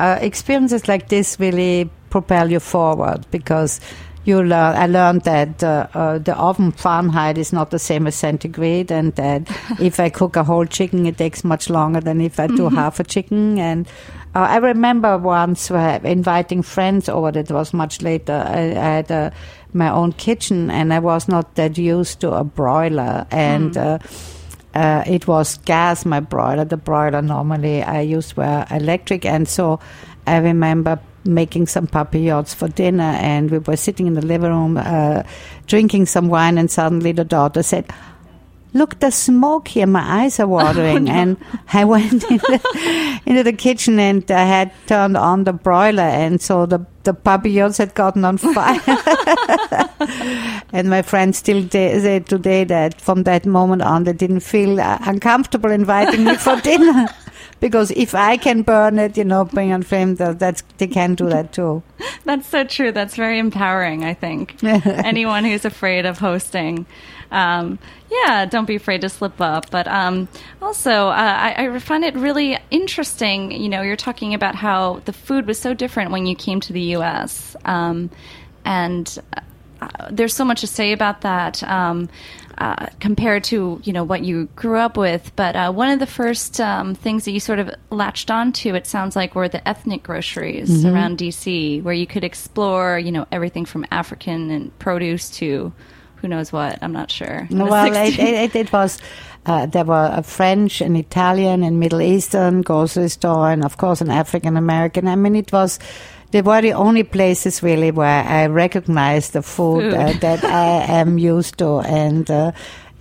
uh, 0.00 0.18
experiences 0.20 0.88
like 0.88 1.08
this 1.08 1.38
really 1.38 1.90
propel 2.10 2.50
you 2.50 2.60
forward 2.60 3.26
because 3.30 3.80
you 4.24 4.42
learn. 4.42 4.76
I 4.76 4.86
learned 4.86 5.22
that 5.22 5.62
uh, 5.62 5.86
uh, 5.94 6.18
the 6.18 6.36
oven 6.36 6.72
Fahrenheit 6.72 7.38
is 7.38 7.52
not 7.52 7.70
the 7.70 7.78
same 7.78 8.06
as 8.06 8.14
centigrade, 8.14 8.92
and 8.92 9.14
that 9.16 9.48
if 9.80 9.98
I 9.98 10.10
cook 10.10 10.36
a 10.36 10.44
whole 10.44 10.66
chicken, 10.66 11.06
it 11.06 11.16
takes 11.16 11.44
much 11.44 11.70
longer 11.70 12.00
than 12.00 12.20
if 12.20 12.38
I 12.38 12.46
do 12.46 12.68
half 12.68 13.00
a 13.00 13.04
chicken. 13.04 13.58
And 13.58 13.86
uh, 14.34 14.40
I 14.40 14.56
remember 14.56 15.16
once 15.18 15.70
inviting 15.70 16.62
friends 16.62 17.08
over. 17.08 17.32
That 17.32 17.50
was 17.50 17.72
much 17.72 18.02
later. 18.02 18.44
I, 18.46 18.60
I 18.60 18.94
had 18.96 19.10
uh, 19.10 19.30
my 19.72 19.90
own 19.90 20.12
kitchen, 20.12 20.70
and 20.70 20.92
I 20.92 20.98
was 20.98 21.28
not 21.28 21.54
that 21.54 21.78
used 21.78 22.20
to 22.20 22.32
a 22.32 22.44
broiler, 22.44 23.26
and. 23.30 23.76
Uh, 23.76 23.98
uh, 24.74 25.04
it 25.06 25.26
was 25.26 25.58
gas, 25.58 26.04
my 26.04 26.20
broiler. 26.20 26.64
The 26.64 26.76
broiler 26.76 27.22
normally 27.22 27.82
I 27.82 28.00
used 28.00 28.36
were 28.36 28.66
electric, 28.70 29.24
and 29.24 29.48
so 29.48 29.80
I 30.26 30.38
remember 30.38 31.00
making 31.24 31.66
some 31.66 31.86
papillotes 31.86 32.54
for 32.54 32.68
dinner, 32.68 33.02
and 33.20 33.50
we 33.50 33.58
were 33.58 33.76
sitting 33.76 34.06
in 34.06 34.14
the 34.14 34.24
living 34.24 34.50
room 34.50 34.76
uh, 34.76 35.22
drinking 35.66 36.06
some 36.06 36.28
wine, 36.28 36.58
and 36.58 36.70
suddenly 36.70 37.12
the 37.12 37.24
daughter 37.24 37.62
said. 37.62 37.90
Look, 38.72 39.00
the 39.00 39.10
smoke 39.10 39.68
here, 39.68 39.86
my 39.86 40.22
eyes 40.22 40.38
are 40.40 40.46
watering. 40.46 41.08
And 41.20 41.36
I 41.72 41.84
went 41.84 42.12
into, 42.24 43.20
into 43.26 43.42
the 43.42 43.52
kitchen 43.52 43.98
and 43.98 44.28
I 44.30 44.44
had 44.44 44.72
turned 44.86 45.16
on 45.16 45.44
the 45.44 45.52
broiler, 45.52 46.02
and 46.02 46.40
so 46.40 46.66
the, 46.66 46.86
the 47.02 47.14
papillotes 47.14 47.78
had 47.78 47.94
gotten 47.94 48.24
on 48.24 48.38
fire. 48.38 48.80
and 50.72 50.88
my 50.88 51.02
friends 51.02 51.38
still 51.38 51.62
de- 51.62 51.98
say 52.00 52.20
today 52.20 52.64
that 52.64 53.00
from 53.00 53.24
that 53.24 53.44
moment 53.44 53.82
on, 53.82 54.04
they 54.04 54.12
didn't 54.12 54.40
feel 54.40 54.80
uh, 54.80 54.98
uncomfortable 55.02 55.70
inviting 55.70 56.24
me 56.24 56.36
for 56.36 56.56
dinner. 56.60 57.06
Because 57.58 57.90
if 57.90 58.14
I 58.14 58.38
can 58.38 58.62
burn 58.62 58.98
it, 58.98 59.18
you 59.18 59.24
know, 59.24 59.44
bring 59.44 59.72
on 59.72 59.82
flame, 59.82 60.14
that, 60.16 60.38
that's, 60.38 60.62
they 60.78 60.86
can 60.86 61.14
do 61.14 61.28
that 61.28 61.52
too. 61.52 61.82
That's 62.24 62.48
so 62.48 62.64
true. 62.64 62.90
That's 62.90 63.16
very 63.16 63.38
empowering, 63.38 64.02
I 64.02 64.14
think. 64.14 64.62
Anyone 64.64 65.44
who's 65.44 65.66
afraid 65.66 66.06
of 66.06 66.18
hosting. 66.18 66.86
Um, 67.30 67.78
yeah, 68.10 68.46
don't 68.46 68.66
be 68.66 68.76
afraid 68.76 69.02
to 69.02 69.08
slip 69.08 69.40
up. 69.40 69.70
But 69.70 69.86
um, 69.88 70.28
also, 70.60 71.08
uh, 71.08 71.12
I, 71.56 71.68
I 71.68 71.78
find 71.78 72.04
it 72.04 72.14
really 72.14 72.58
interesting. 72.70 73.52
You 73.52 73.68
know, 73.68 73.82
you're 73.82 73.96
talking 73.96 74.34
about 74.34 74.54
how 74.54 75.00
the 75.04 75.12
food 75.12 75.46
was 75.46 75.58
so 75.58 75.74
different 75.74 76.10
when 76.10 76.26
you 76.26 76.34
came 76.34 76.60
to 76.60 76.72
the 76.72 76.80
U.S. 76.80 77.56
Um, 77.64 78.10
and 78.64 79.18
uh, 79.80 80.08
there's 80.10 80.34
so 80.34 80.44
much 80.44 80.60
to 80.60 80.66
say 80.66 80.92
about 80.92 81.22
that. 81.22 81.62
Um, 81.62 82.08
uh, 82.58 82.88
compared 83.00 83.42
to 83.42 83.80
you 83.84 83.92
know 83.92 84.04
what 84.04 84.22
you 84.22 84.44
grew 84.54 84.76
up 84.76 84.94
with, 84.98 85.32
but 85.34 85.56
uh, 85.56 85.72
one 85.72 85.88
of 85.88 85.98
the 85.98 86.06
first 86.06 86.60
um, 86.60 86.94
things 86.94 87.24
that 87.24 87.30
you 87.30 87.40
sort 87.40 87.58
of 87.58 87.70
latched 87.88 88.30
onto, 88.30 88.74
it 88.74 88.86
sounds 88.86 89.16
like, 89.16 89.34
were 89.34 89.48
the 89.48 89.66
ethnic 89.66 90.02
groceries 90.02 90.84
around 90.84 91.16
DC, 91.16 91.82
where 91.82 91.94
you 91.94 92.06
could 92.06 92.22
explore, 92.22 92.98
you 92.98 93.12
know, 93.12 93.26
everything 93.32 93.64
from 93.64 93.86
African 93.90 94.50
and 94.50 94.78
produce 94.78 95.30
to 95.38 95.72
who 96.20 96.28
knows 96.28 96.52
what. 96.52 96.78
I'm 96.82 96.92
not 96.92 97.10
sure. 97.10 97.46
Well, 97.50 97.94
it, 97.94 98.18
it, 98.18 98.56
it 98.56 98.72
was. 98.72 98.98
Uh, 99.46 99.66
there 99.66 99.84
were 99.84 100.10
a 100.12 100.22
French, 100.22 100.80
an 100.80 100.96
Italian, 100.96 101.62
and 101.62 101.80
Middle 101.80 102.02
Eastern 102.02 102.62
grocery 102.62 103.08
store, 103.08 103.50
and 103.50 103.64
of 103.64 103.78
course 103.78 104.00
an 104.00 104.10
African 104.10 104.56
American. 104.56 105.08
I 105.08 105.16
mean, 105.16 105.36
it 105.36 105.52
was. 105.52 105.78
They 106.30 106.42
were 106.42 106.62
the 106.62 106.74
only 106.74 107.02
places 107.02 107.62
really 107.62 107.90
where 107.90 108.22
I 108.24 108.46
recognized 108.46 109.32
the 109.32 109.42
food, 109.42 109.92
Food. 109.92 109.94
Uh, 109.94 110.12
that 110.20 110.44
I 110.44 110.84
am 111.00 111.18
used 111.18 111.58
to, 111.58 111.80
and. 111.80 112.30
Uh, 112.30 112.52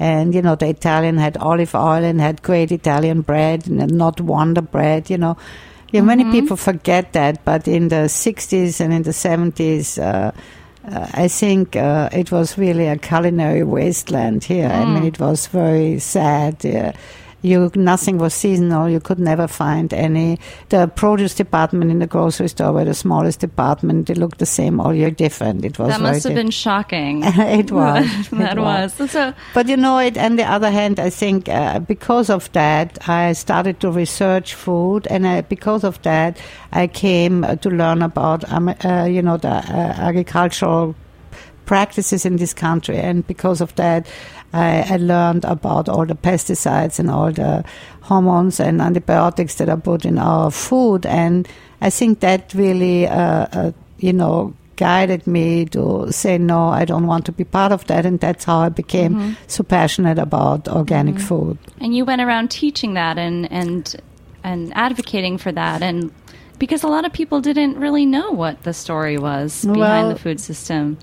and 0.02 0.34
you 0.34 0.42
know 0.42 0.56
the 0.56 0.70
Italian 0.70 1.18
had 1.18 1.36
olive 1.36 1.76
oil 1.76 2.06
and 2.06 2.22
had 2.22 2.42
great 2.42 2.72
Italian 2.72 3.20
bread 3.20 3.68
and 3.68 3.94
not 3.94 4.22
Wonder 4.22 4.62
bread. 4.62 5.10
You 5.10 5.18
know, 5.18 5.36
yeah, 5.92 6.02
many 6.02 6.24
people 6.32 6.56
forget 6.56 7.14
that, 7.14 7.44
but 7.44 7.68
in 7.68 7.90
the 7.90 8.08
'60s 8.08 8.80
and 8.80 8.94
in 8.94 9.04
the 9.04 9.12
'70s, 9.12 10.02
uh, 10.02 10.32
uh, 10.92 11.08
I 11.14 11.28
think 11.28 11.76
uh, 11.76 12.10
it 12.12 12.32
was 12.32 12.58
really 12.58 12.88
a 12.88 12.98
culinary 12.98 13.64
wasteland 13.64 14.44
here. 14.44 14.68
I 14.68 14.86
mean, 14.86 15.04
it 15.04 15.20
was 15.20 15.48
very 15.48 16.00
sad. 16.00 16.66
Uh, 16.66 16.94
you 17.42 17.72
nothing 17.76 18.18
was 18.18 18.34
seasonal. 18.34 18.90
You 18.90 19.00
could 19.00 19.20
never 19.20 19.48
find 19.48 19.94
any. 19.94 20.40
The 20.70 20.88
produce 20.88 21.36
department 21.36 21.92
in 21.92 22.00
the 22.00 22.08
grocery 22.08 22.50
store 22.50 22.74
were 22.74 22.86
the 22.86 22.94
smallest 22.94 23.40
department. 23.40 24.08
They 24.08 24.14
looked 24.14 24.40
the 24.40 24.46
same 24.46 24.80
all 24.80 24.94
year 24.94 25.12
different. 25.12 25.64
It 25.64 25.80
was 25.80 25.90
that 25.90 26.02
must 26.02 26.24
have 26.26 26.36
been 26.36 26.52
shocking. 26.52 27.22
it 27.24 27.72
was. 27.72 28.30
that 28.32 28.58
It 28.58 28.62
was. 28.62 28.94
So, 29.12 29.34
but 29.54 29.68
you 29.68 29.78
know, 29.78 30.00
it, 30.00 30.18
on 30.18 30.36
the 30.36 30.44
other 30.44 30.72
hand, 30.72 31.00
I 31.00 31.10
think 31.10 31.48
uh, 31.48 31.80
because 31.80 32.30
of 32.30 32.52
that, 32.52 33.08
I 33.08 33.34
started 33.34 33.80
to 33.82 33.92
research 33.92 34.54
food, 34.54 35.08
and 35.10 35.26
I, 35.26 35.42
because 35.42 35.84
of 35.84 36.02
that, 36.02 36.38
I 36.72 36.88
came 36.88 37.44
uh, 37.44 37.56
to 37.58 37.70
learn 37.70 38.02
about, 38.02 38.50
um, 38.52 38.74
uh, 38.84 39.06
you 39.06 39.22
know, 39.22 39.38
the 39.38 39.50
uh, 39.50 39.96
agricultural 39.98 40.96
practices 41.66 42.26
in 42.26 42.38
this 42.38 42.54
country, 42.54 42.98
and 42.98 43.26
because 43.28 43.62
of 43.62 43.76
that, 43.76 44.08
I, 44.54 44.82
I 44.94 44.98
learned 44.98 45.46
about 45.46 45.88
all 45.90 46.06
the 46.06 46.16
pesticides 46.16 47.00
and 47.00 47.10
all 47.10 47.32
the 47.32 47.64
hormones 48.02 48.60
and 48.60 48.82
antibiotics 48.82 49.56
that 49.56 49.70
are 49.70 49.78
put 49.78 50.06
in 50.06 50.18
our 50.18 50.50
food, 50.52 51.06
and 51.06 51.48
I 51.82 51.90
think 51.90 52.20
that 52.22 52.54
really, 52.54 53.08
uh, 53.08 53.48
uh, 53.52 53.72
you 54.00 54.14
know, 54.14 54.54
guided 54.76 55.28
me 55.28 55.66
to 55.66 56.08
say 56.12 56.38
no, 56.38 56.70
I 56.70 56.86
don't 56.86 57.06
want 57.06 57.26
to 57.26 57.32
be 57.32 57.44
part 57.44 57.72
of 57.72 57.86
that, 57.88 58.06
and 58.06 58.20
that's 58.20 58.46
how 58.46 58.60
I 58.60 58.70
became 58.70 59.36
so 59.48 59.64
passionate 59.64 60.18
about 60.18 60.68
organic 60.68 61.20
food. 61.20 61.58
and 61.82 61.96
you 61.96 62.06
went 62.06 62.22
around 62.22 62.50
teaching 62.50 62.94
that 62.96 63.18
and 63.18 63.52
and 63.52 63.96
and 64.44 64.72
advocating 64.76 65.38
for 65.38 65.52
that, 65.52 65.82
and 65.82 66.12
because 66.60 66.82
a 66.84 66.88
lot 66.88 67.06
of 67.06 67.12
people 67.14 67.40
didn't 67.42 67.78
really 67.78 68.06
know 68.06 68.32
what 68.32 68.64
the 68.64 68.74
story 68.74 69.18
was 69.18 69.64
behind 69.66 69.80
Well, 69.80 70.10
the 70.10 70.20
food 70.20 70.40
system. 70.40 70.98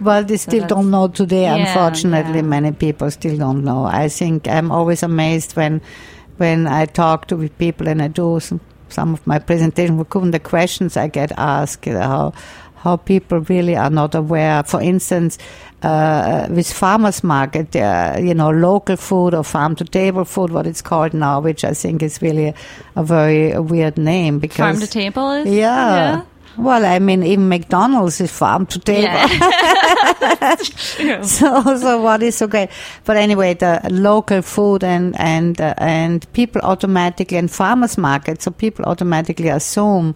Well, 0.00 0.24
they 0.24 0.36
still 0.36 0.60
that's- 0.60 0.68
don't 0.70 0.90
know 0.90 1.08
today. 1.08 1.42
Yeah, 1.42 1.56
unfortunately, 1.56 2.36
yeah. 2.36 2.42
many 2.42 2.72
people 2.72 3.10
still 3.10 3.36
don't 3.36 3.64
know. 3.64 3.84
I 3.84 4.08
think 4.08 4.48
I'm 4.48 4.70
always 4.72 5.02
amazed 5.02 5.56
when, 5.56 5.80
when 6.38 6.66
I 6.66 6.86
talk 6.86 7.26
to 7.28 7.48
people 7.58 7.88
and 7.88 8.02
I 8.02 8.08
do 8.08 8.40
some, 8.40 8.60
some 8.88 9.14
of 9.14 9.26
my 9.26 9.38
presentations. 9.38 10.06
Even 10.16 10.30
the 10.30 10.40
questions 10.40 10.96
I 10.96 11.08
get 11.08 11.32
asked, 11.36 11.86
uh, 11.86 12.00
how 12.00 12.32
how 12.82 12.96
people 12.96 13.40
really 13.40 13.76
are 13.76 13.90
not 13.90 14.14
aware. 14.14 14.62
For 14.62 14.80
instance, 14.80 15.36
uh, 15.82 16.46
with 16.50 16.72
farmers 16.72 17.22
market, 17.22 17.76
uh, 17.76 18.16
you 18.18 18.32
know, 18.34 18.50
local 18.50 18.96
food 18.96 19.34
or 19.34 19.44
farm 19.44 19.76
to 19.76 19.84
table 19.84 20.24
food, 20.24 20.50
what 20.50 20.66
it's 20.66 20.80
called 20.80 21.12
now, 21.12 21.40
which 21.40 21.62
I 21.62 21.74
think 21.74 22.02
is 22.02 22.22
really 22.22 22.46
a, 22.46 22.54
a 22.96 23.04
very 23.04 23.58
weird 23.58 23.98
name 23.98 24.38
because 24.38 24.56
Farm 24.56 24.80
to 24.80 24.86
table 24.86 25.30
is 25.32 25.46
yeah. 25.46 26.22
Well, 26.56 26.84
I 26.84 26.98
mean, 26.98 27.22
even 27.22 27.48
McDonald's 27.48 28.20
is 28.20 28.30
farm 28.32 28.66
to 28.66 28.78
table. 28.78 29.02
Yeah. 29.04 30.54
so, 31.22 31.62
so 31.76 32.00
what 32.02 32.22
is 32.22 32.36
so 32.36 32.46
great? 32.46 32.70
But 33.04 33.16
anyway, 33.16 33.54
the 33.54 33.80
local 33.90 34.42
food 34.42 34.84
and 34.84 35.18
and 35.18 35.60
uh, 35.60 35.74
and 35.78 36.30
people 36.32 36.60
automatically 36.62 37.36
and 37.38 37.50
farmers 37.50 37.96
market, 37.96 38.42
so 38.42 38.50
people 38.50 38.84
automatically 38.84 39.48
assume 39.48 40.14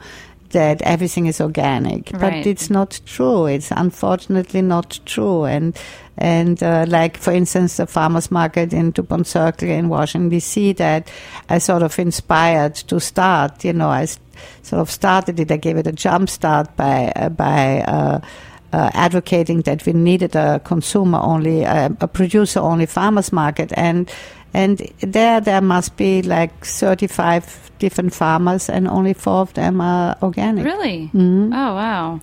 that 0.50 0.81
everything 0.83 1.26
is 1.26 1.41
organic, 1.41 2.11
Right. 2.12 2.21
but 2.21 2.47
it's 2.47 2.71
not 2.71 3.00
true. 3.07 3.47
It's 3.47 3.71
unfortunately 3.73 4.62
not 4.62 5.00
true. 5.05 5.45
And 5.45 5.76
and 6.17 6.62
uh, 6.62 6.85
like 6.88 7.17
for 7.17 7.33
instance, 7.33 7.76
the 7.76 7.87
farmers 7.87 8.31
market 8.31 8.73
in 8.73 8.91
Dupont 8.93 9.26
Circle 9.26 9.69
in 9.69 9.88
Washington 9.88 10.29
D.C. 10.29 10.73
that 10.75 11.11
I 11.49 11.59
sort 11.59 11.83
of 11.83 11.99
inspired 11.99 12.75
to 12.88 13.00
start. 13.00 13.64
You 13.64 13.73
know, 13.73 13.88
I 13.88 14.07
sort 14.62 14.81
of 14.81 14.91
started 14.91 15.41
it. 15.41 15.50
I 15.50 15.57
gave 15.57 15.76
it 15.76 15.87
a 15.87 15.93
jump 15.93 16.29
start 16.31 16.76
by 16.76 17.12
uh, 17.17 17.29
by. 17.29 17.81
Uh, 17.81 18.21
uh, 18.73 18.91
advocating 18.93 19.61
that 19.61 19.87
we 19.87 19.93
needed 19.93 20.35
a 20.35 20.59
consumer 20.64 21.21
only, 21.23 21.64
uh, 21.64 21.91
a 22.00 22.09
producer 22.09 22.59
only 22.59 22.87
farmers 22.87 23.33
market, 23.33 23.73
and 23.76 24.11
and 24.53 24.79
there 24.99 25.41
there 25.41 25.61
must 25.61 25.97
be 25.97 26.23
like 26.23 26.64
35 26.64 27.64
different 27.79 28.14
farmers, 28.14 28.69
and 28.69 28.88
only 28.88 29.12
four 29.12 29.41
of 29.43 29.53
them 29.55 29.81
are 29.81 30.17
organic. 30.23 30.64
Really? 30.64 31.11
Mm-hmm. 31.14 31.53
Oh, 31.53 31.75
wow. 31.75 32.21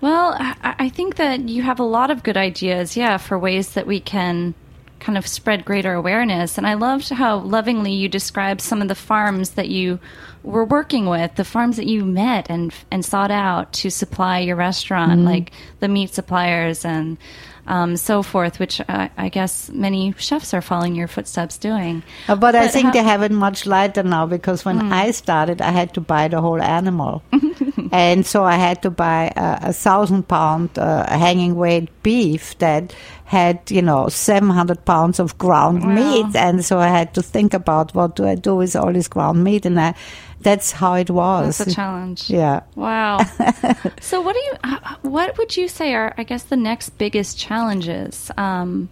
Well, 0.00 0.36
I, 0.38 0.74
I 0.78 0.88
think 0.88 1.16
that 1.16 1.48
you 1.48 1.62
have 1.62 1.80
a 1.80 1.84
lot 1.84 2.10
of 2.10 2.22
good 2.22 2.36
ideas, 2.36 2.96
yeah, 2.96 3.16
for 3.16 3.38
ways 3.38 3.74
that 3.74 3.86
we 3.86 4.00
can 4.00 4.54
kind 5.00 5.16
of 5.16 5.26
spread 5.26 5.64
greater 5.64 5.94
awareness. 5.94 6.58
And 6.58 6.66
I 6.66 6.74
loved 6.74 7.08
how 7.08 7.38
lovingly 7.38 7.92
you 7.92 8.08
described 8.08 8.60
some 8.60 8.82
of 8.82 8.88
the 8.88 8.94
farms 8.94 9.50
that 9.50 9.68
you 9.68 9.98
were 10.42 10.64
working 10.64 11.06
with, 11.06 11.34
the 11.36 11.44
farms 11.44 11.76
that 11.76 11.86
you 11.86 12.04
met 12.04 12.46
and 12.50 12.72
and 12.90 13.04
sought 13.04 13.30
out 13.30 13.72
to 13.82 13.90
supply 13.90 14.38
your 14.40 14.56
restaurant, 14.56 15.12
Mm-hmm. 15.12 15.24
like 15.26 15.52
the 15.80 15.88
meat 15.88 16.14
suppliers 16.14 16.84
and 16.84 17.18
um, 17.66 17.96
so 17.96 18.22
forth, 18.22 18.58
which 18.58 18.80
I, 18.88 19.10
I 19.16 19.28
guess 19.28 19.68
many 19.70 20.12
chefs 20.18 20.54
are 20.54 20.62
following 20.62 20.96
your 20.96 21.06
footsteps 21.08 21.58
doing. 21.58 22.02
Uh, 22.26 22.34
But, 22.36 22.54
I 22.56 22.66
think 22.68 22.86
how- 22.86 22.92
they 22.92 23.02
have 23.02 23.22
it 23.22 23.30
much 23.32 23.64
lighter 23.66 24.02
now 24.02 24.26
because 24.26 24.64
when 24.64 24.80
Hmm. 24.80 24.92
I 24.92 25.10
started, 25.12 25.60
I 25.60 25.70
had 25.70 25.92
to 25.94 26.00
buy 26.00 26.28
the 26.28 26.40
whole 26.40 26.60
animal. 26.60 27.22
and 27.92 28.26
so 28.26 28.44
I 28.44 28.56
had 28.56 28.82
to 28.82 28.90
buy 28.90 29.30
a, 29.36 29.68
a 29.70 29.72
thousand 29.72 30.26
pound 30.26 30.70
uh, 30.78 31.06
hanging 31.18 31.54
weight 31.54 31.90
beef 32.02 32.58
that 32.58 32.94
had, 33.24 33.60
you 33.70 33.82
know, 33.82 34.08
700 34.08 34.84
pounds 34.84 35.20
of 35.20 35.36
ground 35.38 35.84
Wow. 35.84 35.94
meat. 35.94 36.34
And 36.36 36.64
so 36.64 36.78
I 36.78 36.88
had 36.88 37.14
to 37.14 37.22
think 37.22 37.54
about 37.54 37.94
what 37.94 38.16
do 38.16 38.26
I 38.26 38.34
do 38.34 38.56
with 38.56 38.74
all 38.74 38.92
this 38.92 39.06
ground 39.08 39.44
meat. 39.44 39.64
And 39.66 39.78
I, 39.78 39.94
that's 40.40 40.72
how 40.72 40.94
it 40.94 41.10
was. 41.10 41.58
That's 41.58 41.72
a 41.72 41.74
challenge. 41.74 42.30
Yeah. 42.30 42.62
Wow. 42.74 43.18
so, 44.00 44.20
what 44.20 44.34
do 44.34 44.40
you? 44.40 44.76
What 45.02 45.36
would 45.38 45.56
you 45.56 45.68
say 45.68 45.94
are, 45.94 46.14
I 46.16 46.24
guess, 46.24 46.44
the 46.44 46.56
next 46.56 46.90
biggest 46.98 47.38
challenges? 47.38 48.30
Um, 48.36 48.88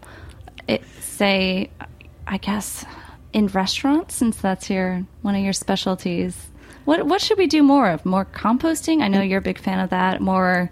it, 0.66 0.82
say, 1.00 1.70
I 2.26 2.36
guess, 2.36 2.84
in 3.32 3.46
restaurants, 3.48 4.14
since 4.14 4.36
that's 4.36 4.68
your 4.68 5.04
one 5.22 5.34
of 5.34 5.42
your 5.42 5.54
specialties. 5.54 6.36
What 6.84 7.06
what 7.06 7.20
should 7.20 7.38
we 7.38 7.46
do 7.46 7.62
more 7.62 7.90
of? 7.90 8.04
More 8.04 8.26
composting? 8.26 9.02
I 9.02 9.08
know 9.08 9.22
you're 9.22 9.38
a 9.38 9.42
big 9.42 9.58
fan 9.58 9.80
of 9.80 9.90
that. 9.90 10.20
More. 10.20 10.70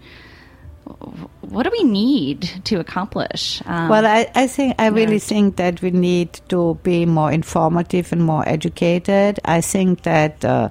What 1.41 1.65
do 1.65 1.71
we 1.71 1.85
need 1.85 2.49
to 2.65 2.79
accomplish? 2.81 3.63
Um, 3.67 3.89
Well, 3.89 4.07
I, 4.07 4.31
I 4.35 4.47
think 4.47 4.75
I 4.79 4.89
really 4.89 5.19
think 5.19 5.57
that 5.57 5.83
we 5.83 5.91
need 5.91 6.41
to 6.49 6.79
be 6.83 7.07
more 7.07 7.33
informative 7.33 8.13
and 8.13 8.23
more 8.23 8.49
educated. 8.49 9.41
I 9.45 9.61
think 9.61 10.03
that 10.03 10.45
uh, 10.45 10.69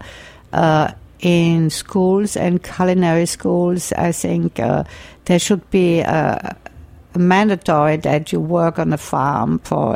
uh, 0.53 0.91
in 1.19 1.69
schools 1.69 2.38
and 2.38 2.63
culinary 2.63 3.25
schools, 3.25 3.91
I 3.93 4.12
think 4.12 4.60
uh, 4.60 4.84
there 5.25 5.39
should 5.39 5.69
be 5.72 6.01
uh, 6.03 6.38
mandatory 7.15 7.98
that 7.98 8.31
you 8.31 8.39
work 8.39 8.79
on 8.79 8.93
a 8.93 8.98
farm 8.98 9.60
for 9.60 9.95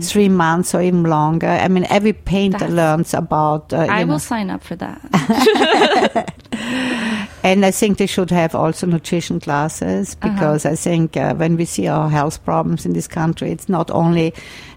three 0.00 0.28
months 0.28 0.74
or 0.74 0.82
even 0.82 1.04
longer. 1.04 1.48
I 1.48 1.68
mean, 1.68 1.86
every 1.90 2.12
painter 2.12 2.58
That's- 2.58 2.76
learns 2.76 3.14
about. 3.14 3.72
Uh, 3.72 3.86
I 3.88 4.04
know, 4.04 4.12
will 4.12 4.18
sign 4.18 4.50
up 4.50 4.62
for 4.62 4.76
that. 4.76 6.32
And 7.44 7.66
I 7.66 7.72
think 7.72 7.98
they 7.98 8.06
should 8.06 8.30
have 8.30 8.54
also 8.54 8.86
nutrition 8.86 9.40
classes 9.40 10.14
because 10.14 10.64
I 10.64 10.76
think 10.76 11.16
uh, 11.16 11.34
when 11.34 11.56
we 11.56 11.64
see 11.64 11.88
our 11.88 12.08
health 12.08 12.44
problems 12.44 12.86
in 12.86 12.92
this 12.92 13.08
country, 13.08 13.50
it's 13.50 13.68
not 13.68 13.90
only 13.90 14.32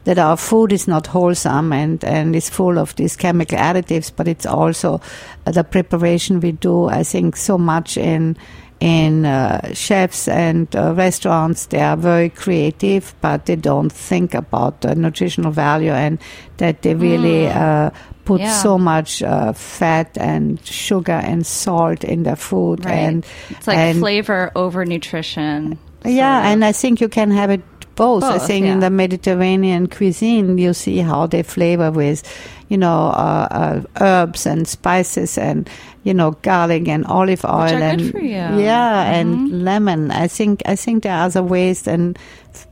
that 0.05 0.17
our 0.17 0.36
food 0.36 0.72
is 0.72 0.88
not 0.88 1.05
wholesome 1.05 1.72
and, 1.72 2.03
and 2.03 2.36
is 2.36 2.50
full 2.50 2.79
of 2.79 2.95
these 2.95 3.15
chemical 3.15 3.60
additives, 3.60 4.12
but 4.15 4.27
it's 4.27 4.48
also 4.48 5.00
uh, 5.45 5.51
the 5.51 5.63
preparation 5.63 6.39
we 6.39 6.53
do. 6.53 6.86
I 6.86 7.03
think 7.03 7.36
so 7.36 7.57
much 7.57 7.98
in 7.98 8.36
in 8.79 9.25
uh, 9.25 9.74
chefs 9.74 10.27
and 10.27 10.75
uh, 10.75 10.93
restaurants, 10.93 11.67
they 11.67 11.79
are 11.79 11.95
very 11.95 12.29
creative, 12.29 13.15
but 13.22 13.45
they 13.45 13.55
don't 13.55 13.91
think 13.91 14.34
about 14.34 14.81
the 14.81 14.93
nutritional 14.93 15.51
value 15.51 15.91
and 15.91 16.19
that 16.57 16.81
they 16.81 16.93
really 16.93 17.48
uh, 17.48 17.89
put 18.25 18.41
Yeah. 18.41 18.51
so 18.62 18.77
much 18.77 19.22
uh, 19.24 19.53
fat 19.53 20.17
and 20.17 20.60
sugar 20.65 21.13
and 21.24 21.46
salt 21.46 22.03
in 22.03 22.24
their 22.24 22.36
food 22.36 22.84
Right. 22.86 22.94
and 22.94 23.25
it's 23.50 23.67
like 23.67 23.77
and, 23.77 24.00
flavor 24.00 24.51
over 24.55 24.84
nutrition. 24.86 25.77
yeah 26.03 26.50
and 26.51 26.65
i 26.65 26.72
think 26.72 27.01
you 27.01 27.10
can 27.10 27.32
have 27.32 27.50
it 27.53 27.62
both, 27.96 28.24
i 28.24 28.38
Both, 28.38 28.48
think 28.48 28.65
in 28.65 28.79
the 28.82 28.89
mediterranean 28.89 29.88
cuisine 29.88 30.58
you 30.58 30.74
see 30.74 30.98
how 31.00 31.27
they 31.27 31.44
flavor 31.44 31.89
with 31.91 32.22
you 32.67 32.77
know 32.77 33.08
uh, 33.13 33.48
uh, 33.51 33.82
herbs 34.03 34.46
and 34.46 34.67
spices 34.67 35.38
and 35.38 35.70
you 36.03 36.13
know 36.13 36.32
garlic 36.41 36.88
and 36.89 37.05
olive 37.05 37.46
oil 37.46 37.82
and 37.82 38.01
good 38.01 38.12
for 38.12 38.20
you. 38.20 38.36
yeah 38.60 39.05
Mhm. 39.05 39.13
and 39.22 39.63
lemon 39.63 40.12
i 40.12 40.27
think 40.27 40.62
i 40.65 40.75
think 40.75 41.03
there 41.03 41.13
are 41.13 41.25
other 41.25 41.44
ways 41.44 41.84
than 41.84 42.15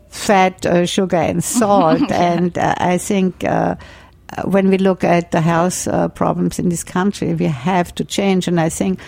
fat 0.10 0.66
uh, 0.66 0.86
sugar 0.86 1.18
and 1.18 1.44
salt 1.60 2.12
and 2.12 2.58
uh, 2.58 2.76
i 2.78 2.98
think 2.98 3.44
uh, 3.46 3.76
when 4.46 4.70
we 4.70 4.78
look 4.78 5.04
at 5.04 5.32
the 5.32 5.42
health 5.42 5.88
uh, 5.88 6.08
problems 6.10 6.60
in 6.60 6.70
this 6.70 6.84
country, 6.84 7.34
we 7.34 7.46
have 7.46 7.94
to 7.96 8.04
change. 8.06 8.48
And 8.48 8.60
I 8.60 8.70
think, 8.70 9.00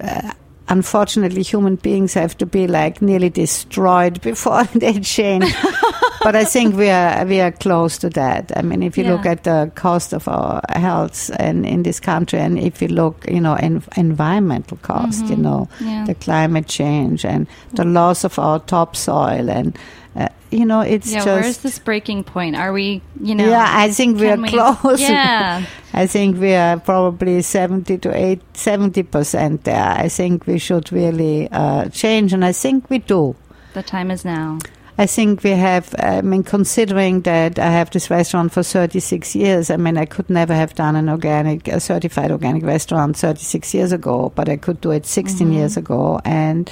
uh, 0.00 0.32
unfortunately, 0.68 1.42
human 1.42 1.76
beings 1.76 2.14
have 2.14 2.36
to 2.38 2.46
be 2.46 2.66
like 2.66 3.00
nearly 3.00 3.30
destroyed 3.30 4.20
before 4.30 4.64
they 4.74 5.00
change. 5.00 5.54
but 6.22 6.34
I 6.34 6.44
think 6.44 6.74
we 6.76 6.90
are 6.90 7.24
we 7.26 7.40
are 7.40 7.52
close 7.52 7.98
to 7.98 8.08
that. 8.10 8.50
I 8.56 8.62
mean, 8.62 8.82
if 8.82 8.98
you 8.98 9.04
look 9.04 9.26
at 9.26 9.44
the 9.44 9.70
cost 9.74 10.12
of 10.12 10.26
our 10.28 10.60
health 10.70 11.30
and 11.38 11.64
in 11.66 11.82
this 11.84 12.00
country, 12.00 12.40
and 12.40 12.58
if 12.58 12.82
you 12.82 12.88
look, 12.88 13.24
you 13.30 13.40
know, 13.40 13.54
en- 13.54 13.84
environmental 13.96 14.76
cost, 14.82 15.26
you 15.26 15.36
know, 15.36 15.68
Mm-hmm. 15.76 15.88
Yeah. 15.88 16.04
the 16.06 16.14
climate 16.14 16.66
change 16.68 17.24
and 17.24 17.46
the 17.74 17.84
loss 17.84 18.24
of 18.24 18.38
our 18.38 18.58
topsoil, 18.60 19.48
and 19.50 19.76
uh, 20.16 20.28
you 20.50 20.64
know, 20.64 20.80
it's 20.80 21.10
Yeah, 21.12 21.24
just 21.24 21.26
where's 21.42 21.58
this 21.58 21.78
breaking 21.78 22.24
point? 22.24 22.56
Are 22.56 22.72
we, 22.72 23.02
you 23.20 23.34
know? 23.34 23.46
yeah, 23.48 23.66
I 23.68 23.90
think 23.92 24.18
we 24.18 24.28
are 24.28 24.36
we- 24.36 24.48
close. 24.54 25.00
Yeah. 25.00 25.64
I 25.92 26.06
think 26.06 26.38
we 26.38 26.54
are 26.54 26.78
probably 26.78 27.42
70 27.42 27.98
to 27.98 28.14
8, 28.16 28.40
70% 28.54 29.62
there. 29.64 29.82
I 29.82 30.08
think 30.08 30.46
we 30.46 30.58
should 30.58 30.92
really 30.92 31.48
uh, 31.50 31.88
change, 31.88 32.32
and 32.32 32.44
I 32.44 32.52
think 32.52 32.88
we 32.90 32.98
do. 32.98 33.34
The 33.74 33.82
time 33.82 34.10
is 34.10 34.24
now. 34.24 34.58
I 34.98 35.04
think 35.06 35.42
we 35.44 35.50
have, 35.50 35.94
I 35.98 36.22
mean, 36.22 36.42
considering 36.42 37.20
that 37.22 37.58
I 37.58 37.70
have 37.70 37.90
this 37.90 38.08
restaurant 38.10 38.52
for 38.52 38.62
36 38.62 39.34
years, 39.36 39.70
I 39.70 39.76
mean, 39.76 39.98
I 39.98 40.06
could 40.06 40.30
never 40.30 40.54
have 40.54 40.74
done 40.74 40.96
an 40.96 41.10
organic, 41.10 41.68
a 41.68 41.80
certified 41.80 42.30
organic 42.30 42.62
restaurant 42.62 43.16
36 43.18 43.74
years 43.74 43.92
ago, 43.92 44.32
but 44.34 44.48
I 44.48 44.56
could 44.56 44.80
do 44.80 44.92
it 44.92 45.04
16 45.04 45.46
Mm-hmm. 45.48 45.56
years 45.56 45.76
ago. 45.76 46.18
And 46.24 46.70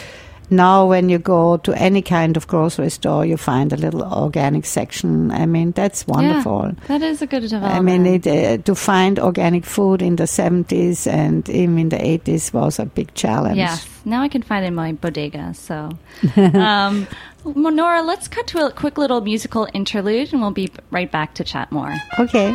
now, 0.57 0.87
when 0.87 1.09
you 1.09 1.19
go 1.19 1.57
to 1.59 1.73
any 1.75 2.03
kind 2.03 2.37
of 2.37 2.47
grocery 2.47 2.91
store, 2.91 3.25
you 3.25 3.37
find 3.37 3.73
a 3.73 3.77
little 3.77 4.03
organic 4.03 4.67
section. 4.67 5.31
I 5.31 5.47
mean, 5.47 5.73
that's 5.73 6.07
wonderful. 6.07 6.67
Yeah, 6.67 6.99
that 6.99 7.03
is 7.03 7.23
a 7.23 7.27
good 7.27 7.43
development. 7.43 7.75
I 7.75 7.81
mean, 7.81 8.07
it, 8.07 8.27
uh, 8.27 8.63
to 8.63 8.75
find 8.75 9.19
organic 9.19 9.65
food 9.65 10.03
in 10.03 10.17
the 10.17 10.25
70s 10.25 11.07
and 11.07 11.49
even 11.49 11.79
in 11.79 11.89
the 11.89 11.97
80s 11.97 12.53
was 12.53 12.79
a 12.79 12.87
big 12.87 13.15
challenge. 13.15 13.57
Yes. 13.57 13.89
Now 14.05 14.23
I 14.23 14.29
can 14.29 14.43
find 14.43 14.65
it 14.65 14.69
in 14.69 14.75
my 14.75 14.93
bodega. 14.93 15.55
So, 15.55 15.91
um, 16.37 17.07
Nora, 17.45 18.03
let's 18.03 18.29
cut 18.29 18.47
to 18.49 18.67
a 18.67 18.71
quick 18.71 18.99
little 18.99 19.21
musical 19.21 19.69
interlude, 19.73 20.33
and 20.33 20.41
we'll 20.41 20.51
be 20.51 20.71
right 20.91 21.11
back 21.11 21.35
to 21.35 21.45
chat 21.45 21.71
more. 21.73 21.95
Okay. 22.19 22.55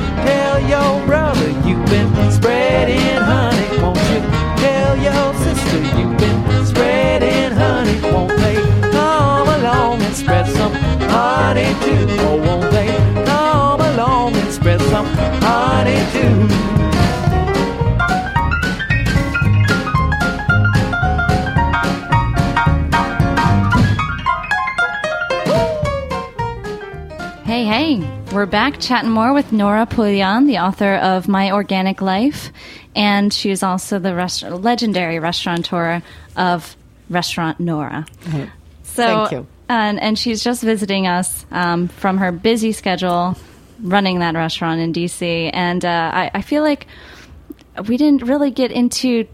Your 0.71 1.05
brother 1.05 1.49
you've 1.67 1.85
been 1.87 2.31
spreading 2.31 3.01
honey? 3.17 3.81
Won't 3.81 3.97
you 4.09 4.21
tell 4.55 4.95
your 4.95 5.33
sister 5.33 5.79
you've 5.99 6.17
been 6.17 6.65
spreading 6.65 7.51
honey? 7.51 7.99
Won't 8.03 8.37
they 8.39 8.55
come 8.89 9.49
along 9.49 10.01
and 10.01 10.15
spread 10.15 10.47
some 10.47 10.71
honey 10.71 11.73
too? 11.83 12.07
Oh, 12.21 12.37
won't 12.37 12.71
they 12.71 12.87
come 13.25 13.81
along 13.81 14.37
and 14.37 14.49
spread 14.49 14.79
some 14.83 15.07
honey 15.43 15.99
too? 16.13 16.70
We're 28.41 28.47
back 28.47 28.79
chatting 28.79 29.11
more 29.11 29.33
with 29.33 29.51
Nora 29.51 29.85
Pouillon, 29.85 30.47
the 30.47 30.57
author 30.57 30.95
of 30.95 31.27
My 31.27 31.51
Organic 31.51 32.01
Life, 32.01 32.51
and 32.95 33.31
she 33.31 33.51
is 33.51 33.61
also 33.61 33.99
the 33.99 34.15
rest- 34.15 34.41
legendary 34.41 35.19
restaurateur 35.19 36.01
of 36.35 36.75
restaurant 37.07 37.59
Nora. 37.59 38.07
So, 38.81 39.03
Thank 39.03 39.31
you. 39.31 39.47
And, 39.69 40.01
and 40.01 40.17
she's 40.17 40.43
just 40.43 40.63
visiting 40.63 41.05
us 41.05 41.45
um, 41.51 41.87
from 41.87 42.17
her 42.17 42.31
busy 42.31 42.71
schedule 42.71 43.37
running 43.79 44.17
that 44.21 44.33
restaurant 44.33 44.81
in 44.81 44.91
DC. 44.91 45.51
And 45.53 45.85
uh, 45.85 46.09
I, 46.11 46.31
I 46.33 46.41
feel 46.41 46.63
like 46.63 46.87
we 47.87 47.95
didn't 47.95 48.23
really 48.23 48.49
get 48.49 48.71
into 48.71 49.27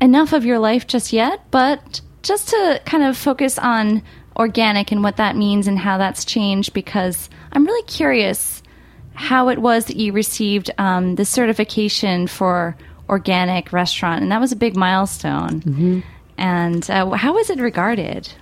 enough 0.00 0.32
of 0.32 0.44
your 0.44 0.58
life 0.58 0.88
just 0.88 1.12
yet, 1.12 1.48
but 1.52 2.00
just 2.22 2.48
to 2.48 2.82
kind 2.84 3.04
of 3.04 3.16
focus 3.16 3.56
on 3.56 4.02
organic 4.40 4.90
and 4.90 5.02
what 5.04 5.16
that 5.18 5.36
means 5.36 5.68
and 5.68 5.78
how 5.78 5.98
that's 5.98 6.24
changed 6.24 6.72
because 6.72 7.28
I'm 7.52 7.64
really 7.66 7.82
curious 7.86 8.62
how 9.14 9.50
it 9.50 9.58
was 9.58 9.84
that 9.84 9.96
you 9.96 10.12
received 10.12 10.70
um, 10.78 11.16
the 11.16 11.24
certification 11.26 12.26
for 12.26 12.74
organic 13.08 13.72
restaurant, 13.72 14.22
and 14.22 14.32
that 14.32 14.40
was 14.40 14.50
a 14.50 14.56
big 14.56 14.76
milestone. 14.76 15.60
Mm-hmm. 15.60 16.00
And 16.38 16.90
uh, 16.90 17.10
how 17.10 17.34
was 17.34 17.50
it 17.50 17.60
regarded? 17.60 18.32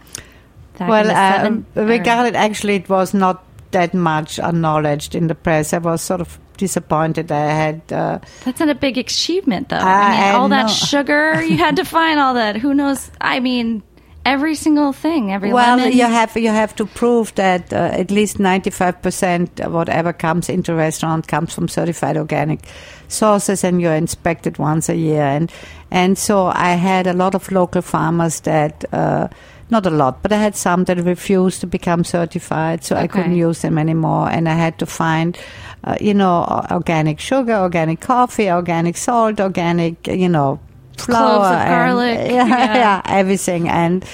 Well, 0.78 1.10
uh, 1.10 1.50
regarded 1.74 2.36
actually, 2.36 2.76
it 2.76 2.88
was 2.88 3.12
not 3.12 3.42
that 3.72 3.92
much 3.92 4.38
acknowledged 4.38 5.16
in 5.16 5.26
the 5.26 5.34
press. 5.34 5.72
I 5.72 5.78
was 5.78 6.00
sort 6.00 6.20
of 6.20 6.38
disappointed. 6.56 7.32
I 7.32 7.46
had. 7.50 7.92
Uh, 7.92 8.18
That's 8.44 8.60
not 8.60 8.68
a 8.68 8.76
big 8.76 8.98
achievement, 8.98 9.70
though. 9.70 9.76
I 9.76 9.80
I- 9.80 10.10
mean, 10.10 10.20
I 10.20 10.30
all 10.32 10.48
that 10.50 10.66
sugar 10.70 11.42
you 11.42 11.56
had 11.56 11.74
to 11.76 11.84
find 11.98 12.20
all 12.20 12.34
that. 12.34 12.56
Who 12.56 12.72
knows? 12.74 13.10
I 13.20 13.40
mean, 13.40 13.82
every 14.24 14.54
single 14.54 14.92
thing, 14.92 15.32
every 15.32 15.52
well, 15.52 15.76
lemon. 15.76 15.92
you 15.92 16.04
have 16.04 16.36
you 16.36 16.50
have 16.50 16.74
to 16.76 16.86
prove 16.86 17.34
that 17.34 17.72
uh, 17.72 17.76
at 17.92 18.10
least 18.10 18.38
ninety 18.38 18.70
five 18.70 19.00
percent 19.02 19.60
of 19.60 19.72
whatever 19.72 20.12
comes 20.12 20.48
into 20.48 20.72
a 20.72 20.76
restaurant 20.76 21.26
comes 21.28 21.54
from 21.54 21.68
certified 21.68 22.16
organic 22.16 22.60
sources, 23.08 23.64
and 23.64 23.80
you're 23.80 23.94
inspected 23.94 24.58
once 24.58 24.88
a 24.88 24.96
year. 24.96 25.22
And 25.22 25.52
and 25.90 26.18
so 26.18 26.46
I 26.46 26.74
had 26.74 27.06
a 27.06 27.12
lot 27.14 27.34
of 27.34 27.50
local 27.50 27.82
farmers 27.82 28.40
that. 28.40 28.84
Uh, 28.92 29.28
not 29.70 29.84
a 29.84 29.90
lot, 29.90 30.22
but 30.22 30.32
I 30.32 30.38
had 30.38 30.56
some 30.56 30.84
that 30.84 30.98
refused 30.98 31.60
to 31.60 31.66
become 31.66 32.02
certified, 32.02 32.84
so 32.84 32.96
I 32.96 33.06
couldn't 33.06 33.36
use 33.36 33.60
them 33.60 33.76
anymore. 33.76 34.30
And 34.30 34.48
I 34.48 34.54
had 34.54 34.78
to 34.78 34.86
find, 34.86 35.36
uh, 35.84 35.94
you 36.00 36.14
know, 36.14 36.64
organic 36.70 37.20
sugar, 37.20 37.52
organic 37.52 38.00
coffee, 38.00 38.50
organic 38.50 38.96
salt, 38.96 39.40
organic, 39.40 40.06
you 40.06 40.30
know, 40.30 40.58
flour, 41.00 41.38
Cloves 41.38 41.46
of 41.48 41.52
and- 41.60 41.70
garlic, 41.70 42.18
yeah, 42.32 42.46
yeah. 42.46 42.74
yeah, 42.74 43.02
everything. 43.06 43.68
And 43.68 44.04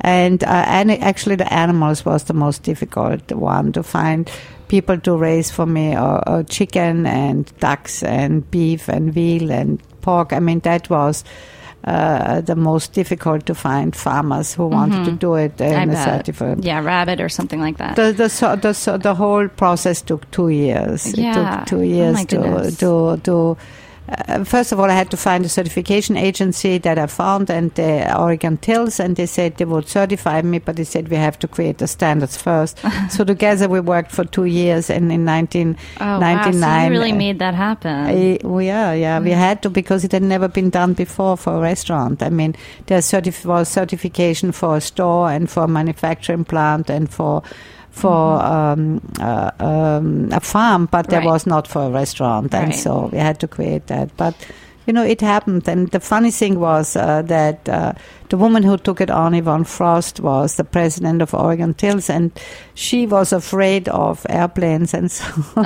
and 0.00 0.42
uh, 0.44 0.64
and 0.66 0.90
actually, 0.92 1.36
the 1.36 1.52
animals 1.52 2.04
was 2.04 2.24
the 2.24 2.34
most 2.34 2.62
difficult 2.62 3.30
one 3.32 3.72
to 3.72 3.82
find 3.82 4.30
people 4.68 4.98
to 5.00 5.16
raise 5.16 5.50
for 5.50 5.66
me, 5.66 5.96
or, 5.96 6.26
or 6.28 6.42
chicken 6.42 7.06
and 7.06 7.52
ducks 7.58 8.02
and 8.02 8.50
beef 8.50 8.88
and 8.88 9.12
veal 9.14 9.50
and 9.50 9.80
pork. 10.02 10.32
I 10.32 10.40
mean, 10.40 10.60
that 10.60 10.88
was. 10.90 11.24
Uh, 11.86 12.40
the 12.40 12.56
most 12.56 12.94
difficult 12.94 13.44
to 13.44 13.54
find 13.54 13.94
farmers 13.94 14.54
who 14.54 14.66
wanted 14.66 15.04
to 15.04 15.12
do 15.12 15.34
it 15.34 15.54
Mm-hmm. 15.58 15.82
In 15.82 15.90
a 15.90 15.92
bet. 15.92 16.04
certificate. 16.26 16.64
Yeah, 16.64 16.80
rabbit 16.82 17.20
or 17.20 17.28
something 17.28 17.60
like 17.60 17.76
that. 17.76 17.96
The 17.96 18.10
the 18.12 18.30
so, 18.30 18.56
the 18.56 18.72
so, 18.72 18.96
the 18.96 19.14
whole 19.14 19.48
process 19.48 20.00
took 20.00 20.30
two 20.30 20.48
years. 20.48 21.12
Yeah. 21.14 21.32
It 21.32 21.34
took 21.58 21.66
two 21.68 21.80
Oh 21.80 21.82
years 21.82 22.14
my 22.14 22.24
to 22.24 22.70
to 22.78 23.20
to. 23.24 23.56
Uh, 24.06 24.44
first 24.44 24.70
of 24.70 24.78
all, 24.78 24.90
I 24.90 24.94
had 24.94 25.10
to 25.12 25.16
find 25.16 25.46
a 25.46 25.48
certification 25.48 26.14
agency 26.18 26.76
that 26.76 26.98
I 26.98 27.06
found, 27.06 27.48
and 27.50 27.72
the 27.74 28.14
Oregon 28.18 28.58
Tilth, 28.58 29.00
and 29.00 29.16
they 29.16 29.24
said 29.24 29.56
they 29.56 29.64
would 29.64 29.88
certify 29.88 30.42
me, 30.42 30.58
but 30.58 30.76
they 30.76 30.84
said 30.84 31.08
we 31.08 31.16
have 31.16 31.38
to 31.38 31.48
create 31.48 31.78
the 31.78 31.86
standards 31.86 32.36
first. 32.36 32.78
so 33.10 33.24
together 33.32 33.66
we 33.66 33.80
worked 33.80 34.12
for 34.12 34.24
two 34.26 34.44
years, 34.44 34.90
and 34.90 35.10
in 35.10 35.24
1999, 35.24 35.78
oh, 36.00 36.20
wow. 36.20 36.50
So 36.50 36.84
you 36.84 36.90
really 36.90 37.12
made 37.12 37.38
that 37.38 37.54
happen. 37.54 37.94
I, 38.06 38.38
we 38.44 38.68
are, 38.70 38.94
yeah, 38.94 39.18
Mm. 39.20 39.24
we 39.24 39.30
had 39.30 39.62
to 39.62 39.70
because 39.70 40.04
it 40.04 40.12
had 40.12 40.22
never 40.22 40.48
been 40.48 40.68
done 40.70 40.92
before 40.92 41.36
for 41.38 41.56
a 41.56 41.60
restaurant. 41.60 42.22
I 42.22 42.28
mean, 42.28 42.54
there 42.86 42.98
certif- 42.98 43.46
was 43.46 43.68
certification 43.68 44.52
for 44.52 44.76
a 44.76 44.80
store 44.82 45.30
and 45.30 45.48
for 45.48 45.64
a 45.64 45.68
manufacturing 45.68 46.44
plant 46.44 46.90
and 46.90 47.08
for 47.08 47.42
for 47.94 48.42
um, 48.42 49.00
uh, 49.20 49.50
um, 49.60 50.28
a 50.32 50.40
farm, 50.40 50.86
but 50.90 51.06
there. 51.08 51.20
Right. 51.20 51.28
was 51.32 51.46
not 51.46 51.68
for 51.68 51.82
a 51.86 51.90
restaurant, 51.90 52.52
and 52.54 52.68
Right. 52.70 52.78
so 52.78 53.08
we 53.12 53.18
had 53.18 53.38
to 53.40 53.48
create 53.48 53.86
that. 53.86 54.10
But 54.16 54.34
you 54.86 54.92
know, 54.92 55.04
it 55.04 55.20
happened, 55.22 55.68
and 55.68 55.88
the 55.92 56.00
funny 56.00 56.30
thing 56.30 56.60
was 56.60 56.96
uh, 56.96 57.22
that 57.22 57.68
uh, 57.68 57.92
the 58.28 58.36
woman 58.36 58.62
who 58.62 58.76
took 58.76 59.00
it 59.00 59.10
on, 59.10 59.32
Yvonne 59.34 59.64
Frost, 59.64 60.20
was 60.20 60.56
the 60.56 60.64
president 60.64 61.22
of 61.22 61.32
Oregon 61.34 61.72
Tilth, 61.74 62.10
and 62.10 62.30
she 62.74 63.06
was 63.06 63.32
afraid 63.32 63.88
of 63.88 64.26
airplanes, 64.28 64.92
and 64.92 65.10
so 65.10 65.24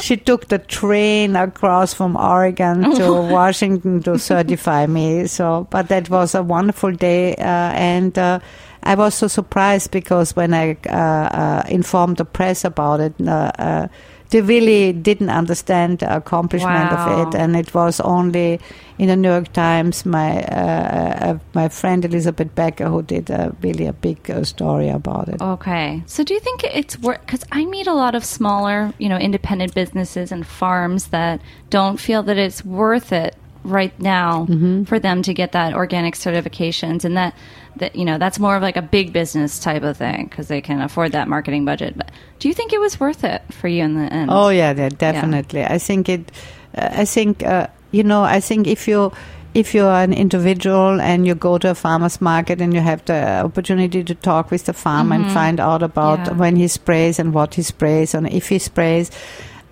she 0.00 0.16
took 0.16 0.48
the 0.48 0.58
train 0.58 1.34
across 1.36 1.94
from 1.94 2.16
Oregon 2.16 2.94
to 2.96 3.12
Washington 3.32 4.02
to 4.02 4.18
certify 4.18 4.86
me. 4.86 5.26
So, 5.26 5.66
but 5.70 5.88
that 5.88 6.08
was 6.10 6.34
a 6.34 6.42
wonderful 6.42 6.92
day, 6.92 7.34
uh, 7.36 7.72
and 7.74 8.16
uh, 8.18 8.38
I 8.82 8.94
was 8.94 9.14
so 9.14 9.28
surprised 9.28 9.90
because 9.90 10.34
when 10.36 10.54
I 10.54 10.76
uh, 10.88 10.92
uh, 10.92 11.62
informed 11.68 12.16
the 12.16 12.24
press 12.24 12.64
about 12.64 13.00
it. 13.00 13.14
Uh, 13.20 13.52
uh, 13.58 13.88
they 14.32 14.40
really 14.40 14.94
didn't 14.94 15.28
understand 15.28 15.98
the 15.98 16.16
accomplishment 16.16 16.90
Wow. 16.90 16.96
of 16.96 17.28
it, 17.28 17.38
and 17.38 17.54
it 17.54 17.74
was 17.74 18.00
only 18.00 18.60
in 18.98 19.08
the 19.08 19.16
New 19.16 19.28
York 19.28 19.52
Times. 19.52 20.06
My 20.06 20.42
uh, 20.44 21.34
uh, 21.34 21.38
my 21.52 21.68
friend 21.68 22.02
Elizabeth 22.04 22.54
Becker, 22.54 22.88
who 22.88 23.02
did 23.02 23.28
a, 23.28 23.54
really 23.62 23.86
a 23.86 23.92
big 23.92 24.30
uh, 24.30 24.42
story 24.44 24.88
about 24.88 25.28
it. 25.28 25.40
Okay. 25.40 26.02
So 26.06 26.24
do 26.24 26.32
you 26.32 26.40
think 26.40 26.64
it's 26.64 26.98
worth 26.98 27.24
cuz 27.26 27.44
I 27.52 27.66
meet 27.66 27.86
a 27.86 27.92
lot 27.92 28.14
of 28.14 28.24
smaller, 28.24 28.94
you 28.98 29.08
know, 29.10 29.18
independent 29.18 29.74
businesses 29.74 30.32
and 30.32 30.46
farms 30.46 31.08
that 31.08 31.40
don't 31.68 32.00
feel 32.00 32.22
that 32.22 32.38
it's 32.38 32.64
worth 32.64 33.12
it 33.12 33.36
right 33.64 33.98
now 34.00 34.46
Mm-hmm. 34.48 34.84
for 34.84 34.98
them 34.98 35.22
to 35.22 35.32
get 35.34 35.52
that 35.52 35.74
organic 35.74 36.14
certifications 36.14 37.04
and 37.04 37.16
that 37.16 37.34
that 37.76 37.96
you 37.96 38.04
know, 38.04 38.18
that's 38.18 38.38
more 38.38 38.54
of 38.56 38.62
like 38.62 38.76
a 38.76 38.82
big 38.82 39.12
business 39.12 39.58
type 39.58 39.82
of 39.82 39.96
thing 39.96 40.28
cuz 40.28 40.48
they 40.48 40.60
can 40.60 40.80
afford 40.82 41.12
that 41.12 41.26
marketing 41.28 41.64
budget. 41.64 41.94
But 41.96 42.10
do 42.38 42.48
you 42.48 42.54
think 42.54 42.72
it 42.72 42.80
was 42.80 42.98
worth 43.00 43.24
it 43.24 43.40
for 43.50 43.68
you 43.68 43.82
in 43.84 43.94
the 43.94 44.12
end? 44.12 44.30
Oh 44.30 44.48
yeah, 44.50 44.74
yeah 44.76 44.88
definitely. 44.90 45.64
I 45.64 45.78
think 45.78 46.08
it. 46.08 46.30
Uh, 46.76 46.88
I 46.92 47.04
think 47.06 47.42
uh, 47.42 47.66
you 47.90 48.02
know. 48.02 48.22
I 48.24 48.40
think 48.40 48.66
if 48.66 48.86
you 48.88 49.12
if 49.54 49.74
you're 49.74 49.92
an 49.92 50.12
individual 50.14 51.00
and 51.00 51.26
you 51.26 51.34
go 51.34 51.58
to 51.58 51.70
a 51.70 51.74
farmer's 51.74 52.20
market 52.20 52.60
and 52.60 52.72
you 52.74 52.80
have 52.80 53.04
the 53.04 53.40
opportunity 53.44 54.02
to 54.02 54.14
talk 54.14 54.50
with 54.50 54.64
the 54.64 54.72
farmer 54.72 55.14
and 55.14 55.30
find 55.30 55.60
out 55.60 55.82
about 55.82 56.18
Mm-hmm. 56.20 56.32
Yeah. 56.34 56.38
when 56.40 56.56
he 56.56 56.68
sprays 56.68 57.18
and 57.18 57.32
what 57.34 57.54
he 57.54 57.62
sprays 57.62 58.14
and 58.14 58.26
if 58.32 58.48
he 58.48 58.58
sprays. 58.58 59.10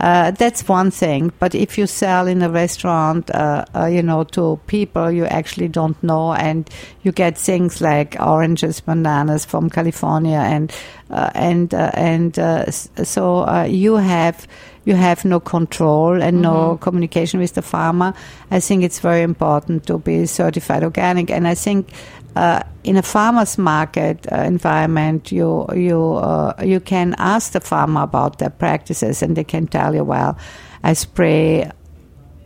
Uh, 0.01 0.31
that's 0.31 0.67
one 0.67 0.91
thing, 0.91 1.31
but 1.39 1.55
if 1.55 1.77
you 1.77 1.87
sell 1.87 2.27
in 2.27 2.41
a 2.41 2.49
restaurant, 2.49 3.31
uh, 3.35 3.67
uh, 3.75 3.85
you 3.85 4.03
know, 4.03 4.25
to 4.25 4.59
people 4.67 5.11
you 5.11 5.27
actually 5.27 5.69
don't 5.69 6.03
know, 6.03 6.33
and 6.33 6.71
you 7.03 7.13
get 7.13 7.37
things 7.37 7.83
like 7.83 8.17
oranges, 8.19 8.81
bananas 8.81 9.45
from 9.45 9.69
California, 9.69 10.39
and 10.39 10.73
uh, 11.11 11.31
and 11.35 11.75
uh, 11.75 11.91
and 11.93 12.39
uh, 12.39 12.71
so 12.71 13.65
you 13.65 13.97
have 13.97 14.49
you 14.85 14.97
have 14.97 15.25
no 15.25 15.41
control 15.41 16.23
and 16.23 16.41
no 16.43 16.77
communication 16.81 17.41
with 17.41 17.53
the 17.55 17.63
farmer. 17.63 18.15
I 18.51 18.61
think 18.61 18.83
it's 18.83 18.99
very 18.99 19.23
important 19.23 19.87
to 19.87 19.99
be 19.99 20.27
certified 20.27 20.83
organic, 20.83 21.31
and 21.31 21.47
I 21.47 21.55
think 21.55 21.89
uh, 22.37 22.63
in 22.85 22.97
a 22.97 23.03
farmers 23.03 23.59
market 23.59 24.27
uh, 24.33 24.37
environment, 24.37 25.33
you 25.33 25.67
you 25.75 26.15
uh, 26.15 26.55
you 26.65 26.81
can 26.81 27.15
ask 27.19 27.53
the 27.53 27.61
farmer 27.61 28.03
about 28.03 28.39
their 28.39 28.51
practices, 28.51 29.23
and 29.23 29.37
they 29.37 29.45
can 29.45 29.67
tell 29.67 29.95
you, 29.95 30.05
well, 30.05 30.37
I 30.83 30.95
spray 30.95 31.71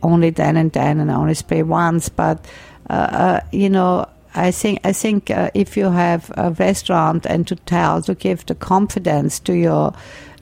only 0.01 0.31
then 0.31 0.57
and 0.57 0.71
then, 0.71 0.99
and 0.99 1.11
I 1.11 1.15
only 1.15 1.35
spray 1.35 1.63
once. 1.63 2.09
But 2.09 2.45
uh, 2.89 2.93
uh, 2.93 3.39
you 3.51 3.69
know, 3.69 4.05
I 4.35 4.51
think 4.51 4.79
I 4.83 4.93
think 4.93 5.29
uh, 5.29 5.49
if 5.53 5.77
you 5.77 5.91
have 5.91 6.31
a 6.35 6.51
restaurant 6.51 7.25
and 7.25 7.47
to 7.47 7.55
tell 7.55 8.01
to 8.01 8.13
give 8.13 8.45
the 8.45 8.55
confidence 8.55 9.39
to 9.39 9.53
your 9.53 9.93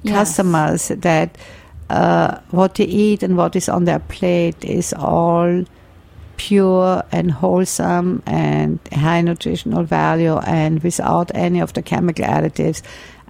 Yes. 0.05 0.15
customers 0.15 0.89
that 0.89 1.37
uh, 1.93 2.39
what 2.49 2.73
they 2.75 2.85
eat 2.85 3.21
and 3.21 3.37
what 3.37 3.55
is 3.55 3.69
on 3.69 3.85
their 3.85 3.99
plate 3.99 4.65
is 4.65 4.93
all 4.93 5.63
pure 6.37 7.03
and 7.11 7.31
wholesome 7.31 8.23
and 8.25 8.79
high 8.91 9.21
nutritional 9.21 9.83
value 9.83 10.37
and 10.39 10.81
without 10.81 11.31
any 11.35 11.61
of 11.61 11.73
the 11.73 11.83
chemical 11.83 12.25
additives. 12.25 12.81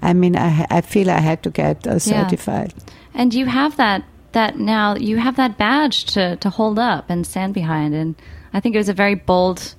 I 0.02 0.14
mean, 0.14 0.38
I, 0.38 0.66
I 0.70 0.80
feel 0.80 1.10
I 1.10 1.20
had 1.20 1.44
to 1.44 1.50
get 1.50 1.86
uh, 1.86 2.00
certified. 2.00 2.74
And 3.14 3.34
you 3.34 3.46
have 3.48 3.76
that 3.78 4.04
that 4.32 4.58
now 4.58 4.96
you 4.96 5.18
have 5.18 5.36
that 5.36 5.58
badge 5.58 6.06
to 6.14 6.38
to 6.38 6.50
hold 6.50 6.80
up 6.80 7.10
and 7.10 7.28
stand 7.28 7.54
behind, 7.54 7.94
and 7.94 8.16
I 8.54 8.62
think 8.62 8.76
it 8.76 8.80
was 8.80 8.90
a 8.90 8.94
very 8.94 9.16
bold 9.16 9.76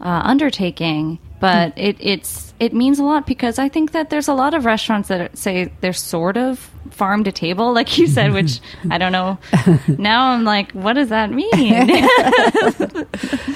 uh, 0.00 0.22
undertaking. 0.24 1.18
But 1.40 1.76
it 1.76 1.96
it's 1.98 2.54
it 2.60 2.72
means 2.72 2.98
a 3.00 3.04
lot 3.04 3.26
because 3.26 3.58
I 3.58 3.68
think 3.68 3.92
that 3.92 4.08
there's 4.08 4.28
a 4.28 4.34
lot 4.34 4.54
of 4.54 4.64
restaurants 4.64 5.08
that 5.08 5.36
say 5.36 5.72
they're 5.80 5.92
sort 5.92 6.36
of 6.36 6.70
farm 6.90 7.24
to 7.24 7.32
table, 7.32 7.72
like 7.72 7.98
you 7.98 8.06
said, 8.06 8.32
which 8.38 8.60
I 8.90 8.98
don't 8.98 9.12
know. 9.12 9.38
now 9.88 10.30
I'm 10.30 10.44
like, 10.44 10.72
what 10.72 10.94
does 10.94 11.08
that 11.08 11.30
mean? 11.30 11.50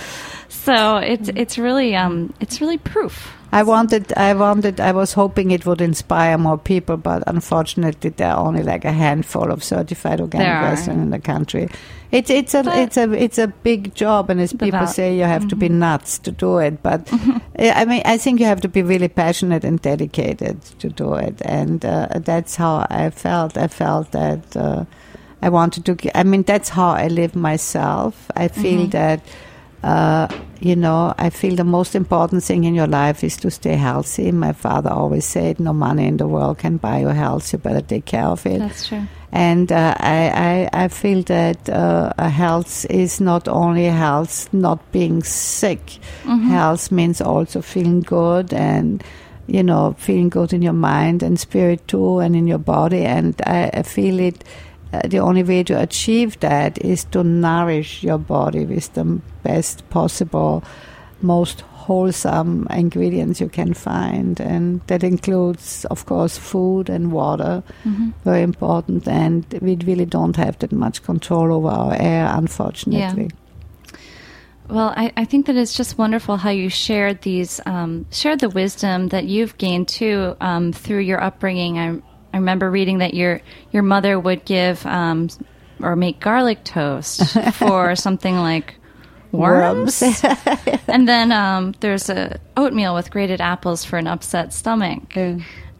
so 0.48 0.96
it's 0.96 1.28
it's 1.30 1.58
really 1.58 1.94
um 1.94 2.32
it's 2.40 2.60
really 2.60 2.78
proof. 2.78 3.32
I 3.54 3.62
wanted, 3.62 4.12
I 4.16 4.34
wanted, 4.34 4.80
I 4.80 4.90
was 4.92 5.12
hoping 5.14 5.52
it 5.52 5.64
would 5.64 5.80
inspire 5.80 6.36
more 6.38 6.58
people, 6.58 6.96
but 6.96 7.22
unfortunately, 7.26 8.10
there 8.10 8.32
are 8.32 8.46
only 8.46 8.62
like 8.64 8.84
a 8.84 8.92
handful 8.92 9.50
of 9.52 9.62
certified 9.62 10.20
organic 10.20 10.46
There 10.86 10.94
in 10.94 11.10
the 11.10 11.20
country. 11.20 11.68
It's 12.10 12.30
it's 12.30 12.54
a 12.54 12.62
But- 12.62 12.78
it's 12.78 12.96
a 12.96 13.12
it's 13.24 13.38
a 13.38 13.46
big 13.62 13.94
job, 13.94 14.30
and 14.30 14.40
as 14.40 14.52
people 14.52 14.78
val- 14.78 14.86
say, 14.86 15.16
you 15.16 15.24
have 15.24 15.46
to 15.48 15.56
be 15.56 15.68
nuts 15.68 16.18
to 16.18 16.30
do 16.32 16.58
it. 16.58 16.82
But 16.82 17.00
I 17.58 17.84
mean, 17.84 18.02
I 18.04 18.18
think 18.18 18.40
you 18.40 18.46
have 18.46 18.60
to 18.60 18.68
be 18.68 18.82
really 18.82 19.08
passionate 19.08 19.64
and 19.68 19.80
dedicated 19.82 20.56
to 20.80 20.88
do 20.88 21.14
it, 21.14 21.40
and 21.44 21.84
uh, 21.84 22.06
that's 22.24 22.56
how 22.56 22.86
I 22.90 23.10
felt. 23.10 23.56
I 23.56 23.68
felt 23.68 24.10
that 24.10 24.56
uh, 24.56 24.84
I 25.42 25.48
wanted 25.48 25.84
to. 25.86 26.18
I 26.20 26.24
mean, 26.24 26.42
that's 26.44 26.70
how 26.70 26.90
I 27.04 27.08
live 27.08 27.34
myself. 27.36 28.30
I 28.36 28.48
feel 28.48 28.86
that. 28.90 29.20
Uh, 29.84 30.26
you 30.60 30.74
know, 30.76 31.12
I 31.18 31.28
feel 31.30 31.56
the 31.56 31.64
most 31.64 31.94
important 31.94 32.42
thing 32.42 32.64
in 32.64 32.74
your 32.74 32.86
life 32.86 33.22
is 33.22 33.36
to 33.38 33.50
stay 33.50 33.76
healthy. 33.76 34.32
My 34.32 34.52
father 34.52 34.90
always 34.90 35.26
said, 35.26 35.60
"No 35.60 35.72
money 35.72 36.06
in 36.06 36.16
the 36.16 36.26
world 36.26 36.58
can 36.58 36.78
buy 36.78 37.00
your 37.00 37.12
health. 37.12 37.52
You 37.52 37.58
better 37.58 37.82
take 37.82 38.06
care 38.06 38.24
of 38.24 38.46
it." 38.46 38.60
That's 38.60 38.88
true. 38.88 39.02
And 39.30 39.70
uh, 39.72 39.94
I, 39.98 40.68
I, 40.72 40.84
I 40.84 40.88
feel 40.88 41.22
that 41.24 41.68
uh, 41.68 42.12
health 42.30 42.86
is 42.88 43.20
not 43.20 43.48
only 43.48 43.84
health, 43.84 44.48
not 44.52 44.78
being 44.92 45.24
sick. 45.24 45.98
Health 46.48 46.90
means 46.92 47.20
also 47.20 47.60
feeling 47.60 48.00
good 48.00 48.54
and, 48.54 49.02
you 49.48 49.62
know, 49.62 49.94
feeling 49.98 50.30
good 50.30 50.52
in 50.52 50.62
your 50.62 50.72
mind 50.72 51.22
and 51.22 51.38
spirit 51.38 51.86
too, 51.88 52.20
and 52.20 52.36
in 52.36 52.46
your 52.46 52.60
body. 52.60 53.04
And 53.04 53.34
I, 53.44 53.70
I 53.74 53.82
feel 53.82 54.20
it. 54.20 54.44
Uh, 54.94 55.08
the 55.08 55.18
only 55.18 55.42
way 55.42 55.64
to 55.64 55.80
achieve 55.80 56.38
that 56.40 56.78
is 56.84 57.04
to 57.04 57.24
nourish 57.24 58.02
your 58.02 58.18
body 58.18 58.64
with 58.64 58.92
the 58.94 59.04
best 59.42 59.88
possible, 59.90 60.62
most 61.20 61.62
wholesome 61.62 62.66
ingredients 62.70 63.40
you 63.40 63.48
can 63.48 63.74
find, 63.74 64.40
and 64.40 64.80
that 64.86 65.02
includes, 65.02 65.84
of 65.86 66.06
course, 66.06 66.38
food 66.38 66.88
and 66.88 67.12
water 67.12 67.62
very 68.24 68.42
important, 68.42 69.08
and 69.08 69.44
we 69.60 69.76
really 69.86 70.06
don't 70.06 70.36
have 70.36 70.58
that 70.58 70.72
much 70.72 71.02
control 71.02 71.52
over 71.52 71.68
our 71.68 71.94
air, 71.98 72.28
unfortunately. 72.30 73.28
Yeah. 73.30 73.98
Well, 74.68 74.94
I, 74.96 75.12
I 75.16 75.24
think 75.26 75.46
that 75.46 75.56
it's 75.56 75.76
just 75.76 75.98
wonderful 75.98 76.38
how 76.38 76.50
you 76.50 76.70
shared 76.70 77.20
these, 77.22 77.60
um, 77.66 78.06
shared 78.10 78.40
the 78.40 78.48
wisdom 78.48 79.08
that 79.08 79.24
you've 79.24 79.58
gained 79.58 79.88
too 79.88 80.36
um, 80.40 80.72
through 80.72 81.00
your 81.00 81.22
upbringing. 81.22 81.78
I, 81.78 82.00
I 82.34 82.38
remember 82.38 82.68
reading 82.68 82.98
that 82.98 83.14
your 83.14 83.40
your 83.70 83.84
mother 83.84 84.18
would 84.18 84.44
give 84.44 84.84
um, 84.86 85.28
or 85.80 85.94
make 85.94 86.18
garlic 86.18 86.64
toast 86.64 87.22
for 87.54 87.94
something 87.94 88.36
like 88.36 88.74
worms, 89.30 90.02
and 90.88 91.06
then 91.06 91.30
um, 91.30 91.76
there's 91.78 92.10
a 92.10 92.40
oatmeal 92.56 92.92
with 92.92 93.12
grated 93.12 93.40
apples 93.40 93.84
for 93.84 93.98
an 93.98 94.08
upset 94.08 94.52
stomach. 94.52 95.16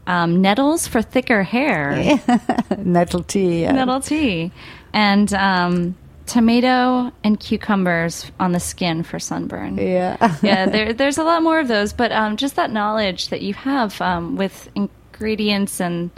Um, 0.07 0.43
nettles 0.43 0.87
for 0.87 1.03
thicker 1.03 1.43
hair. 1.43 2.21
Nettle 2.79 3.25
tea. 3.25 3.63
yeah. 3.63 3.73
nettle 3.73 4.01
tea, 4.01 4.53
and 4.93 5.33
um, 5.35 5.97
tomato 6.27 7.11
and 7.25 7.41
cucumbers 7.41 8.31
on 8.39 8.53
the 8.53 8.61
skin 8.61 9.03
for 9.03 9.19
sunburn. 9.19 9.77
Yeah. 9.77 10.39
yeah, 10.41 10.67
there, 10.67 10.93
there's 10.93 11.19
a 11.19 11.25
lot 11.25 11.43
more 11.43 11.59
of 11.59 11.67
those, 11.67 11.93
but 11.93 12.13
um, 12.13 12.37
just 12.37 12.55
that 12.55 12.71
knowledge 12.71 13.31
that 13.31 13.43
you 13.43 13.55
have 13.55 14.01
um, 14.01 14.37
with 14.37 14.69
ingredients 14.77 15.81
and 15.81 16.11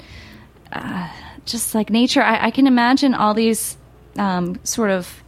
uh, 0.77 1.09
just 1.45 1.75
like 1.75 1.91
nature, 1.91 2.23
I, 2.23 2.47
I 2.47 2.51
can 2.51 2.67
imagine 2.67 3.15
all 3.15 3.35
these 3.35 3.77
um, 4.19 4.59
sort 4.65 4.91
of 4.91 5.23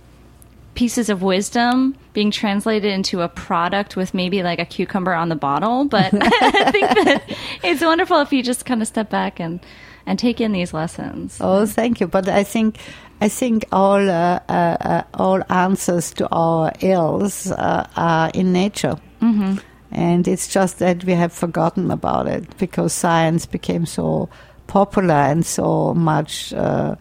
pieces 0.74 1.08
of 1.08 1.22
wisdom 1.22 1.96
being 2.12 2.30
translated 2.30 2.92
into 2.92 3.20
a 3.20 3.28
product 3.28 3.96
with 3.96 4.14
maybe 4.14 4.42
like 4.42 4.60
a 4.60 4.64
cucumber 4.64 5.12
on 5.12 5.28
the 5.28 5.36
bottle. 5.36 5.84
But 5.84 6.12
I 6.14 6.70
think 6.70 6.88
that 7.04 7.36
it's 7.64 7.82
wonderful 7.82 8.20
if 8.20 8.32
you 8.32 8.42
just 8.42 8.64
kind 8.64 8.80
of 8.80 8.88
step 8.88 9.10
back 9.10 9.40
and 9.40 9.60
and 10.06 10.18
take 10.18 10.40
in 10.40 10.52
these 10.52 10.72
lessons. 10.72 11.36
Oh, 11.40 11.66
thank 11.66 12.00
you. 12.00 12.06
But 12.06 12.28
I 12.28 12.42
think, 12.42 12.78
I 13.20 13.28
think 13.28 13.66
all 13.70 14.08
uh, 14.08 14.40
uh, 14.48 14.76
uh, 14.80 15.02
all 15.14 15.42
answers 15.50 16.12
to 16.14 16.28
our 16.30 16.72
ills 16.80 17.50
uh, 17.52 17.86
are 17.94 18.30
in 18.32 18.52
nature. 18.52 18.96
Mm-hmm. 19.20 19.58
And 19.90 20.26
it's 20.26 20.48
just 20.48 20.78
that 20.78 21.04
we 21.04 21.12
have 21.12 21.32
forgotten 21.32 21.90
about 21.90 22.26
it 22.26 22.56
because 22.58 22.92
science 22.92 23.46
became 23.46 23.84
so 23.84 24.28
popular 24.68 25.14
and 25.14 25.44
so 25.44 25.92
much 25.94 26.52
uh, 26.52 26.94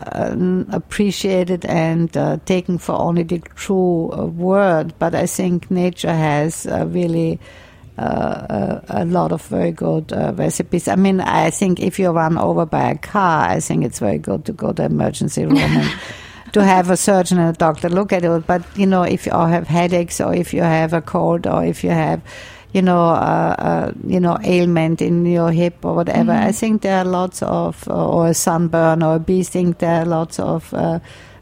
uh, 0.00 0.64
appreciated 0.70 1.64
and 1.64 2.16
uh, 2.16 2.38
taken 2.44 2.78
for 2.78 2.92
only 2.96 3.22
the 3.22 3.38
true 3.54 4.10
uh, 4.12 4.26
word. 4.26 4.94
But 4.98 5.14
I 5.14 5.26
think 5.26 5.70
nature 5.70 6.12
has 6.12 6.66
uh, 6.66 6.86
really 6.88 7.38
uh, 7.98 8.80
a, 8.88 9.02
a 9.02 9.04
lot 9.04 9.32
of 9.32 9.42
very 9.46 9.72
good 9.72 10.12
uh, 10.12 10.32
recipes. 10.36 10.88
I 10.88 10.96
mean, 10.96 11.20
I 11.20 11.50
think 11.50 11.80
if 11.80 11.98
you're 11.98 12.12
run 12.12 12.36
over 12.36 12.66
by 12.66 12.90
a 12.90 12.98
car, 12.98 13.48
I 13.48 13.60
think 13.60 13.84
it's 13.84 14.00
very 14.00 14.18
good 14.18 14.44
to 14.46 14.52
go 14.52 14.72
to 14.72 14.84
emergency 14.84 15.46
room 15.46 15.56
and 15.56 15.98
to 16.52 16.64
have 16.64 16.90
a 16.90 16.96
surgeon 16.96 17.38
and 17.38 17.54
a 17.54 17.58
doctor 17.58 17.88
look 17.88 18.12
at 18.12 18.24
it. 18.24 18.46
But 18.46 18.64
you 18.76 18.86
know, 18.86 19.02
if 19.02 19.26
you 19.26 19.32
have 19.32 19.66
headaches 19.66 20.20
or 20.20 20.34
if 20.34 20.52
you 20.52 20.62
have 20.62 20.92
a 20.92 21.00
cold 21.00 21.46
or 21.46 21.64
if 21.64 21.82
you 21.84 21.90
have 21.90 22.20
you 22.76 22.82
know, 22.82 23.08
uh, 23.08 23.54
uh, 23.58 23.92
you 24.06 24.20
know, 24.20 24.38
ailment 24.44 25.00
in 25.00 25.24
your 25.24 25.50
hip 25.50 25.82
or 25.82 25.94
whatever. 25.94 26.32
I 26.32 26.52
think 26.52 26.82
there 26.82 26.98
are 26.98 27.06
lots 27.06 27.42
of, 27.42 27.88
or 27.88 28.28
a 28.28 28.34
sunburn 28.34 29.02
or 29.02 29.14
a 29.14 29.18
bee 29.18 29.44
sting. 29.44 29.72
There 29.78 30.02
are 30.02 30.04
lots 30.04 30.38
of 30.38 30.74
uh, 30.74 30.98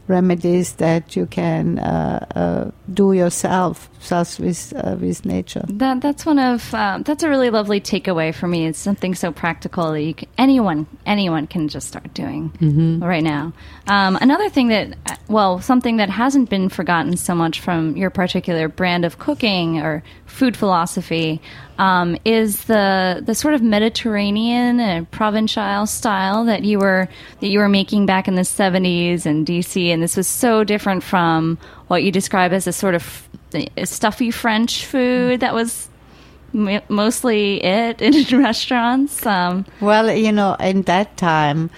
remedies 0.07 0.75
that 0.75 1.17
you 1.17 1.25
can 1.25 1.79
uh, 1.79 2.25
uh, 2.35 2.71
do 2.93 3.11
yourself, 3.11 3.89
just 4.07 4.39
with 4.39 4.73
uh, 4.75 4.95
with 4.99 5.25
nature. 5.25 5.63
That 5.67 6.01
that's 6.01 6.25
one 6.25 6.39
of 6.39 6.73
um, 6.73 7.03
that's 7.03 7.23
a 7.23 7.29
really 7.29 7.49
lovely 7.49 7.81
takeaway 7.81 8.33
for 8.33 8.47
me. 8.47 8.65
It's 8.67 8.79
something 8.79 9.15
so 9.15 9.31
practical 9.31 9.91
that 9.91 10.01
you 10.01 10.13
can, 10.13 10.29
anyone 10.37 10.87
anyone 11.05 11.47
can 11.47 11.67
just 11.67 11.87
start 11.87 12.13
doing 12.13 12.99
right 13.01 13.23
now. 13.23 13.53
Um, 13.87 14.17
another 14.21 14.49
thing 14.49 14.69
that 14.69 15.19
well, 15.27 15.59
something 15.59 15.97
that 15.97 16.09
hasn't 16.09 16.49
been 16.49 16.69
forgotten 16.69 17.17
so 17.17 17.33
much 17.33 17.59
from 17.59 17.97
your 17.97 18.09
particular 18.09 18.67
brand 18.67 19.05
of 19.05 19.17
cooking 19.19 19.79
or 19.79 20.03
food 20.25 20.55
philosophy 20.55 21.41
um, 21.77 22.17
is 22.25 22.65
the 22.65 23.21
the 23.25 23.35
sort 23.35 23.53
of 23.53 23.61
Mediterranean 23.61 24.79
and 24.79 25.09
Provençal 25.11 25.87
style 25.87 26.45
that 26.45 26.63
you 26.63 26.79
were 26.79 27.09
that 27.39 27.47
you 27.47 27.59
were 27.59 27.69
making 27.69 28.05
back 28.05 28.27
in 28.27 28.35
the 28.35 28.45
seventies 28.45 29.25
in 29.25 29.45
DC, 29.45 29.87
and 29.89 30.01
this 30.01 30.15
was 30.15 30.27
so 30.27 30.63
different 30.63 31.03
from 31.03 31.57
what 31.87 32.03
you 32.03 32.11
describe 32.11 32.53
as 32.53 32.67
a 32.67 32.73
sort 32.73 32.95
of 32.95 33.24
a 33.55 33.85
stuffy 33.85 34.31
French 34.31 34.85
food 34.85 35.39
that 35.39 35.53
was 35.53 35.89
m- 36.53 36.81
mostly 36.89 37.63
it 37.63 38.01
in 38.01 38.39
restaurants. 38.43 39.25
Um, 39.25 39.65
Well, 39.81 40.11
you 40.11 40.31
know, 40.31 40.55
in 40.59 40.83
that 40.83 41.17
time, 41.17 41.69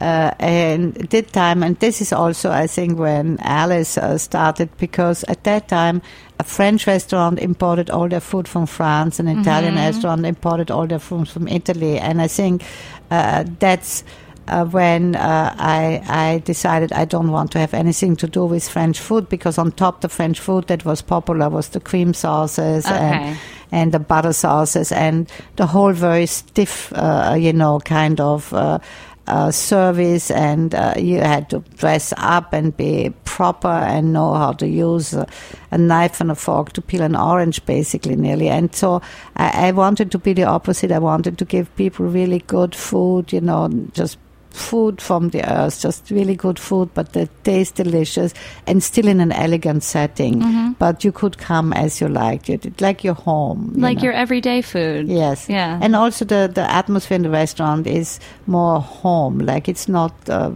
uh, 0.00 0.30
and 0.38 0.94
that 0.94 1.32
time, 1.32 1.62
and 1.62 1.78
this 1.78 2.00
is 2.00 2.12
also, 2.12 2.50
I 2.50 2.66
think, 2.66 2.98
when 2.98 3.38
Alice 3.40 3.96
uh, 3.96 4.18
started, 4.18 4.68
because 4.76 5.24
at 5.28 5.44
that 5.44 5.68
time, 5.68 6.02
a 6.38 6.44
French 6.44 6.86
restaurant 6.86 7.38
imported 7.38 7.88
all 7.90 8.08
their 8.08 8.20
food 8.20 8.46
from 8.46 8.66
France, 8.66 9.18
an 9.18 9.28
Italian 9.28 9.76
restaurant 9.76 10.26
imported 10.26 10.70
all 10.70 10.86
their 10.86 10.98
food 10.98 11.28
from 11.28 11.48
Italy, 11.48 11.98
and 11.98 12.20
I 12.20 12.28
think 12.28 12.62
uh, 13.10 13.44
that's. 13.58 14.04
Uh, 14.48 14.64
when 14.64 15.16
uh, 15.16 15.54
I, 15.58 16.02
I 16.06 16.38
decided 16.44 16.92
I 16.92 17.04
don't 17.04 17.30
want 17.30 17.50
to 17.52 17.58
have 17.58 17.74
anything 17.74 18.16
to 18.16 18.26
do 18.28 18.44
with 18.44 18.68
French 18.68 19.00
food 19.00 19.28
because 19.28 19.58
on 19.58 19.72
top 19.72 20.00
the 20.00 20.08
French 20.08 20.38
food 20.40 20.66
that 20.68 20.84
was 20.84 21.02
popular 21.02 21.48
was 21.48 21.68
the 21.70 21.80
cream 21.80 22.14
sauces 22.14 22.86
Okay. 22.86 22.94
and 22.96 23.38
and 23.72 23.92
the 23.92 23.98
butter 23.98 24.32
sauces 24.32 24.92
and 24.92 25.30
the 25.56 25.66
whole 25.66 25.92
very 25.92 26.26
stiff, 26.26 26.92
uh, 26.94 27.34
you 27.36 27.52
know, 27.52 27.80
kind 27.80 28.20
of 28.20 28.52
uh, 28.52 28.78
uh, 29.26 29.50
service. 29.50 30.30
And 30.30 30.72
uh, 30.72 30.94
you 30.96 31.18
had 31.18 31.50
to 31.50 31.64
dress 31.76 32.12
up 32.16 32.52
and 32.52 32.76
be 32.76 33.12
proper 33.24 33.66
and 33.66 34.12
know 34.12 34.34
how 34.34 34.52
to 34.52 34.68
use 34.68 35.14
a, 35.14 35.26
a 35.72 35.78
knife 35.78 36.20
and 36.20 36.30
a 36.30 36.36
fork 36.36 36.72
to 36.74 36.80
peel 36.80 37.02
an 37.02 37.16
orange, 37.16 37.64
basically, 37.66 38.14
nearly. 38.14 38.48
And 38.48 38.72
so 38.72 39.02
I, 39.36 39.68
I 39.68 39.72
wanted 39.72 40.12
to 40.12 40.18
be 40.18 40.32
the 40.32 40.44
opposite. 40.44 40.92
I 40.92 41.00
wanted 41.00 41.36
to 41.38 41.44
give 41.44 41.74
people 41.76 42.06
really 42.06 42.38
good 42.46 42.72
food, 42.74 43.32
you 43.32 43.40
know, 43.40 43.68
just 43.92 44.18
food 44.56 45.00
from 45.00 45.30
the 45.30 45.42
earth, 45.50 45.80
just 45.80 46.10
really 46.10 46.34
good 46.34 46.58
food, 46.58 46.90
but 46.94 47.12
that 47.12 47.28
tastes 47.44 47.72
delicious 47.72 48.34
and 48.66 48.82
still 48.82 49.06
in 49.06 49.20
an 49.20 49.32
elegant 49.32 49.82
setting. 49.82 50.40
Mm-hmm. 50.40 50.72
But 50.78 51.04
you 51.04 51.12
could 51.12 51.38
come 51.38 51.72
as 51.72 52.00
you 52.00 52.08
liked 52.08 52.48
it, 52.48 52.80
like 52.80 53.04
your 53.04 53.14
home. 53.14 53.72
you 53.74 53.82
like 53.82 53.98
know. 53.98 54.04
your 54.04 54.12
everyday 54.12 54.62
food. 54.62 55.08
Yes. 55.08 55.48
Yeah. 55.48 55.78
And 55.82 55.94
also 55.94 56.24
the, 56.24 56.50
the 56.52 56.70
atmosphere 56.70 57.16
in 57.16 57.22
the 57.22 57.30
restaurant 57.30 57.86
is 57.86 58.18
more 58.46 58.80
home. 58.80 59.38
Like 59.38 59.68
it's 59.68 59.88
not 59.88 60.12
uh, 60.28 60.52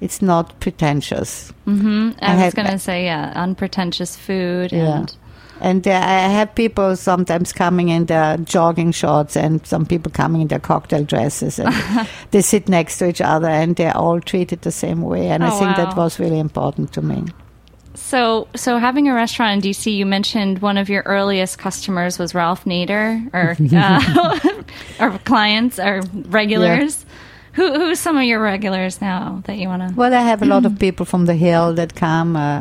it's 0.00 0.20
not 0.20 0.58
pretentious. 0.60 1.50
hmm 1.64 2.10
I, 2.20 2.42
I 2.42 2.44
was 2.44 2.54
going 2.54 2.68
to 2.68 2.78
say, 2.78 3.04
yeah, 3.04 3.32
unpretentious 3.34 4.16
food. 4.16 4.72
Yeah. 4.72 4.98
And 4.98 5.16
And 5.60 5.86
uh, 5.88 5.92
I 5.92 6.28
have 6.28 6.54
people 6.54 6.96
sometimes 6.96 7.52
coming 7.52 7.88
in 7.88 8.06
their 8.06 8.36
jogging 8.38 8.92
shorts 8.92 9.36
and 9.36 9.66
some 9.66 9.86
people 9.86 10.12
coming 10.12 10.42
in 10.42 10.48
their 10.48 10.58
cocktail 10.60 11.04
dresses 11.04 11.58
and 11.58 11.74
they 12.30 12.42
sit 12.42 12.68
next 12.68 12.98
to 12.98 13.08
each 13.08 13.20
other 13.20 13.48
and 13.48 13.74
they're 13.76 13.96
all 13.96 14.20
treated 14.20 14.62
the 14.62 14.72
same 14.72 15.00
way. 15.02 15.28
And 15.28 15.42
I 15.44 15.48
Oh, 15.48 15.58
think 15.58 15.76
wow. 15.76 15.84
that 15.84 15.96
was 15.96 16.18
really 16.18 16.38
important 16.38 16.92
to 16.92 17.02
me. 17.02 17.24
So, 17.94 18.46
so 18.54 18.76
having 18.78 19.08
a 19.08 19.14
restaurant 19.14 19.64
in 19.64 19.70
DC, 19.70 19.94
you 19.94 20.04
mentioned 20.04 20.60
one 20.60 20.76
of 20.76 20.90
your 20.90 21.02
earliest 21.06 21.58
customers 21.58 22.18
was 22.18 22.34
Ralph 22.34 22.64
Nader, 22.66 23.26
or 23.32 23.56
uh, 23.74 24.62
or 25.00 25.18
clients 25.20 25.78
or 25.78 26.02
regulars. 26.28 27.06
Who 27.54 27.72
who's 27.72 27.98
some 27.98 28.18
of 28.18 28.24
your 28.24 28.38
regulars 28.42 29.00
now 29.00 29.42
that 29.46 29.56
you 29.56 29.68
want 29.68 29.88
to? 29.88 29.94
Well, 29.94 30.12
I 30.12 30.20
have 30.20 30.42
a 30.42 30.44
lot 30.44 30.66
of 30.66 30.78
people 30.78 31.06
from 31.06 31.24
the 31.24 31.34
Hill 31.34 31.72
that 31.76 31.94
come. 31.94 32.36
Uh, 32.36 32.60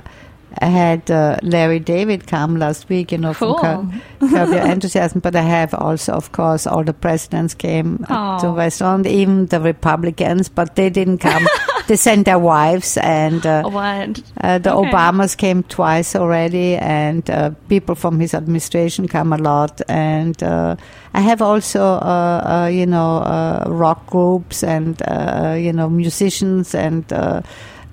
I 0.62 0.68
had 0.68 1.12
uh, 1.12 1.38
Larry 1.44 1.80
David 1.80 2.28
come 2.28 2.58
last 2.58 2.88
week, 2.90 3.12
you 3.12 3.18
know, 3.18 3.34
Cool. 3.34 3.58
from 3.60 4.02
Cur- 4.20 4.28
Curb 4.30 4.50
Your 4.50 4.66
Enthusiasm. 4.68 5.20
But 5.20 5.36
I 5.36 5.42
have 5.42 5.74
also, 5.74 6.14
of 6.14 6.32
course, 6.32 6.66
all 6.66 6.84
the 6.84 6.94
presidents 6.94 7.54
came 7.54 8.06
Aw. 8.10 8.40
to 8.40 8.50
restaurant, 8.52 9.06
even 9.08 9.48
the 9.48 9.60
Republicans, 9.60 10.50
but 10.50 10.76
they 10.76 10.90
didn't 10.90 11.18
come. 11.20 11.46
they 11.88 11.96
sent 11.98 12.26
their 12.26 12.40
wives, 12.40 12.98
and 12.98 13.46
uh, 13.46 13.64
What? 13.64 14.22
uh, 14.42 14.58
the 14.60 14.74
Okay. 14.74 14.92
Obamas 14.92 15.36
came 15.38 15.64
twice 15.64 16.16
already, 16.16 16.76
and 16.78 17.30
uh, 17.30 17.52
people 17.68 17.96
from 17.96 18.20
his 18.20 18.34
administration 18.34 19.08
come 19.08 19.34
a 19.34 19.38
lot. 19.38 19.82
And 19.90 20.42
uh, 20.42 20.76
I 21.14 21.22
have 21.22 21.42
also, 21.42 21.82
uh, 21.84 22.64
uh, 22.64 22.68
you 22.72 22.86
know, 22.86 23.18
uh, 23.18 23.66
rock 23.68 24.08
groups 24.08 24.64
and 24.64 25.02
uh, 25.04 25.56
you 25.60 25.74
know 25.74 25.90
musicians 25.90 26.74
and. 26.76 27.04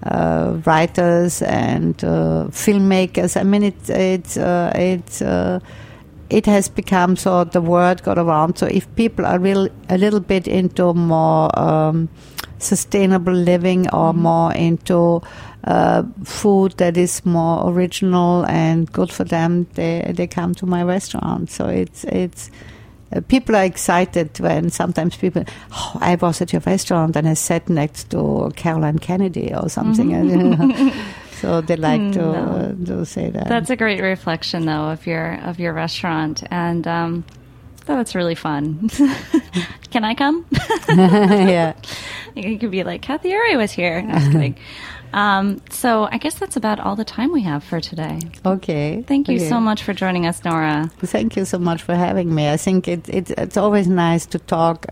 Uh, 0.04 0.60
writers 0.66 1.42
and 1.42 2.02
uh, 2.02 2.48
filmmakers. 2.50 3.36
I 3.36 3.44
mean, 3.44 3.62
it, 3.62 3.88
it's 3.88 4.36
uh, 4.36 4.72
it's 4.74 5.22
uh, 5.22 5.60
it 6.28 6.44
has 6.46 6.68
become 6.68 7.14
so 7.14 7.44
the 7.44 7.60
word 7.60 8.02
got 8.02 8.18
around. 8.18 8.58
So 8.58 8.66
if 8.66 8.92
people 8.96 9.24
are 9.24 9.38
real 9.38 9.68
a 9.88 9.96
little 9.96 10.18
bit 10.18 10.48
into 10.48 10.92
more 10.92 11.56
um, 11.56 12.08
sustainable 12.58 13.32
living 13.32 13.88
or 13.90 14.12
more 14.12 14.52
into 14.54 15.22
uh, 15.68 16.02
food 16.24 16.72
that 16.78 16.96
is 16.96 17.24
more 17.24 17.70
original 17.70 18.44
and 18.46 18.90
good 18.90 19.12
for 19.12 19.22
them, 19.22 19.68
they 19.74 20.12
they 20.16 20.26
come 20.26 20.52
to 20.54 20.66
my 20.66 20.82
restaurant. 20.82 21.48
So 21.48 21.68
it's 21.68 22.02
it's. 22.04 22.50
Uh, 23.12 23.20
people 23.20 23.56
are 23.56 23.64
excited 23.64 24.38
when 24.40 24.70
sometimes 24.70 25.16
people, 25.16 25.44
oh, 25.72 25.98
I 26.00 26.14
was 26.16 26.40
at 26.40 26.52
your 26.52 26.62
restaurant 26.64 27.16
and 27.16 27.28
I 27.28 27.34
sat 27.34 27.68
next 27.68 28.10
to 28.10 28.52
Caroline 28.56 28.98
Kennedy 28.98 29.52
or 29.54 29.68
something. 29.68 30.12
and, 30.14 30.92
so 31.32 31.60
they 31.60 31.76
like 31.76 32.12
to, 32.12 32.30
uh, 32.30 32.74
to 32.86 33.04
say 33.04 33.30
that. 33.30 33.48
That's 33.48 33.70
a 33.70 33.76
great 33.76 34.00
reflection, 34.00 34.66
though, 34.66 34.90
of 34.90 35.06
your 35.06 35.34
of 35.42 35.58
your 35.58 35.72
restaurant, 35.72 36.42
and 36.50 36.86
um, 36.86 37.24
oh, 37.88 37.96
that's 37.96 38.14
really 38.14 38.36
fun. 38.36 38.88
Can 39.90 40.04
I 40.04 40.14
come? 40.14 40.46
yeah. 40.88 41.74
you 42.34 42.58
could 42.58 42.70
be 42.70 42.84
like 42.84 43.02
Cathy 43.02 43.30
Erway 43.30 43.56
was 43.56 43.72
here. 43.72 44.00
No. 44.02 44.54
Um, 45.12 45.60
so 45.70 46.08
I 46.10 46.18
guess 46.18 46.34
that's 46.38 46.56
about 46.56 46.80
all 46.80 46.96
the 46.96 47.04
time 47.04 47.32
we 47.32 47.42
have 47.42 47.62
for 47.62 47.80
today. 47.80 48.20
Okay. 48.46 49.04
Thank 49.06 49.28
you 49.28 49.36
Okay. 49.36 49.48
so 49.48 49.60
much 49.60 49.82
for 49.82 49.92
joining 49.92 50.26
us, 50.26 50.42
Nora. 50.44 50.90
Thank 50.98 51.36
you 51.36 51.44
so 51.44 51.58
much 51.58 51.82
for 51.82 51.94
having 51.94 52.34
me. 52.34 52.48
I 52.50 52.56
think 52.56 52.88
it, 52.88 53.08
it, 53.08 53.30
it's 53.32 53.56
always 53.56 53.86
nice 53.88 54.24
to 54.26 54.38
talk 54.38 54.86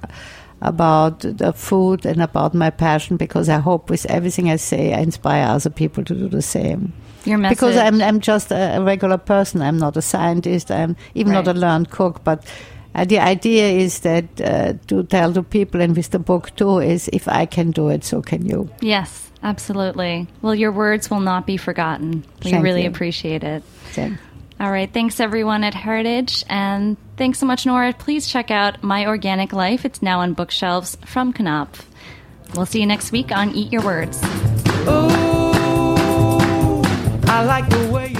about 0.62 1.20
the 1.20 1.52
food 1.52 2.04
and 2.04 2.20
about 2.22 2.52
my 2.54 2.68
passion 2.70 3.16
because 3.16 3.48
I 3.48 3.58
hope 3.58 3.88
with 3.88 4.04
everything 4.06 4.50
I 4.50 4.56
say, 4.56 4.92
I 4.92 5.00
inspire 5.00 5.46
other 5.46 5.70
people 5.70 6.04
to 6.04 6.14
do 6.14 6.28
the 6.28 6.42
same. 6.42 6.92
Your 7.24 7.38
message. 7.38 7.58
Because 7.58 7.76
I'm, 7.76 8.02
I'm 8.02 8.20
just 8.20 8.50
a 8.50 8.78
regular 8.82 9.18
person. 9.18 9.62
I'm 9.62 9.78
not 9.78 9.96
a 9.96 10.02
scientist. 10.02 10.70
I'm 10.70 10.96
even 11.14 11.32
not 11.32 11.48
a 11.48 11.52
learned 11.54 11.90
cook. 11.90 12.24
But 12.24 12.46
uh, 12.94 13.04
the 13.04 13.18
idea 13.18 13.68
is 13.68 14.00
that 14.00 14.24
uh, 14.40 14.74
to 14.88 15.02
tell 15.04 15.32
to 15.32 15.42
people, 15.42 15.80
and 15.80 15.96
with 15.96 16.10
the 16.10 16.18
book 16.18 16.54
too, 16.56 16.78
is 16.78 17.08
if 17.12 17.28
I 17.28 17.46
can 17.46 17.70
do 17.70 17.88
it, 17.88 18.04
so 18.04 18.20
can 18.22 18.44
you. 18.46 18.68
yes, 18.80 19.29
absolutely. 19.42 20.28
Well, 20.42 20.54
your 20.54 20.72
words 20.72 21.10
will 21.10 21.20
not 21.20 21.46
be 21.46 21.56
forgotten. 21.56 22.24
We 22.44 22.50
Thank 22.50 22.64
really 22.64 22.82
you. 22.82 22.88
appreciate 22.88 23.44
it. 23.44 23.62
Thanks. 23.92 24.20
All 24.58 24.70
right. 24.70 24.92
Thanks, 24.92 25.20
everyone 25.20 25.64
at 25.64 25.72
Heritage. 25.72 26.44
And 26.48 26.98
thanks 27.16 27.38
so 27.38 27.46
much, 27.46 27.64
Nora. 27.64 27.94
Please 27.94 28.28
check 28.28 28.50
out 28.50 28.82
My 28.82 29.06
Organic 29.06 29.54
Life. 29.54 29.86
It's 29.86 30.02
now 30.02 30.20
on 30.20 30.34
bookshelves 30.34 30.98
from 31.06 31.32
Knopf. 31.32 31.86
We'll 32.54 32.66
see 32.66 32.80
you 32.80 32.86
next 32.86 33.10
week 33.10 33.32
on 33.32 33.54
Eat 33.54 33.72
Your 33.72 33.82
Words. 33.82 34.20
I 37.32 37.44
like 37.44 37.68
the 37.70 37.90
way 37.90 38.08
you 38.08 38.14
do. 38.14 38.19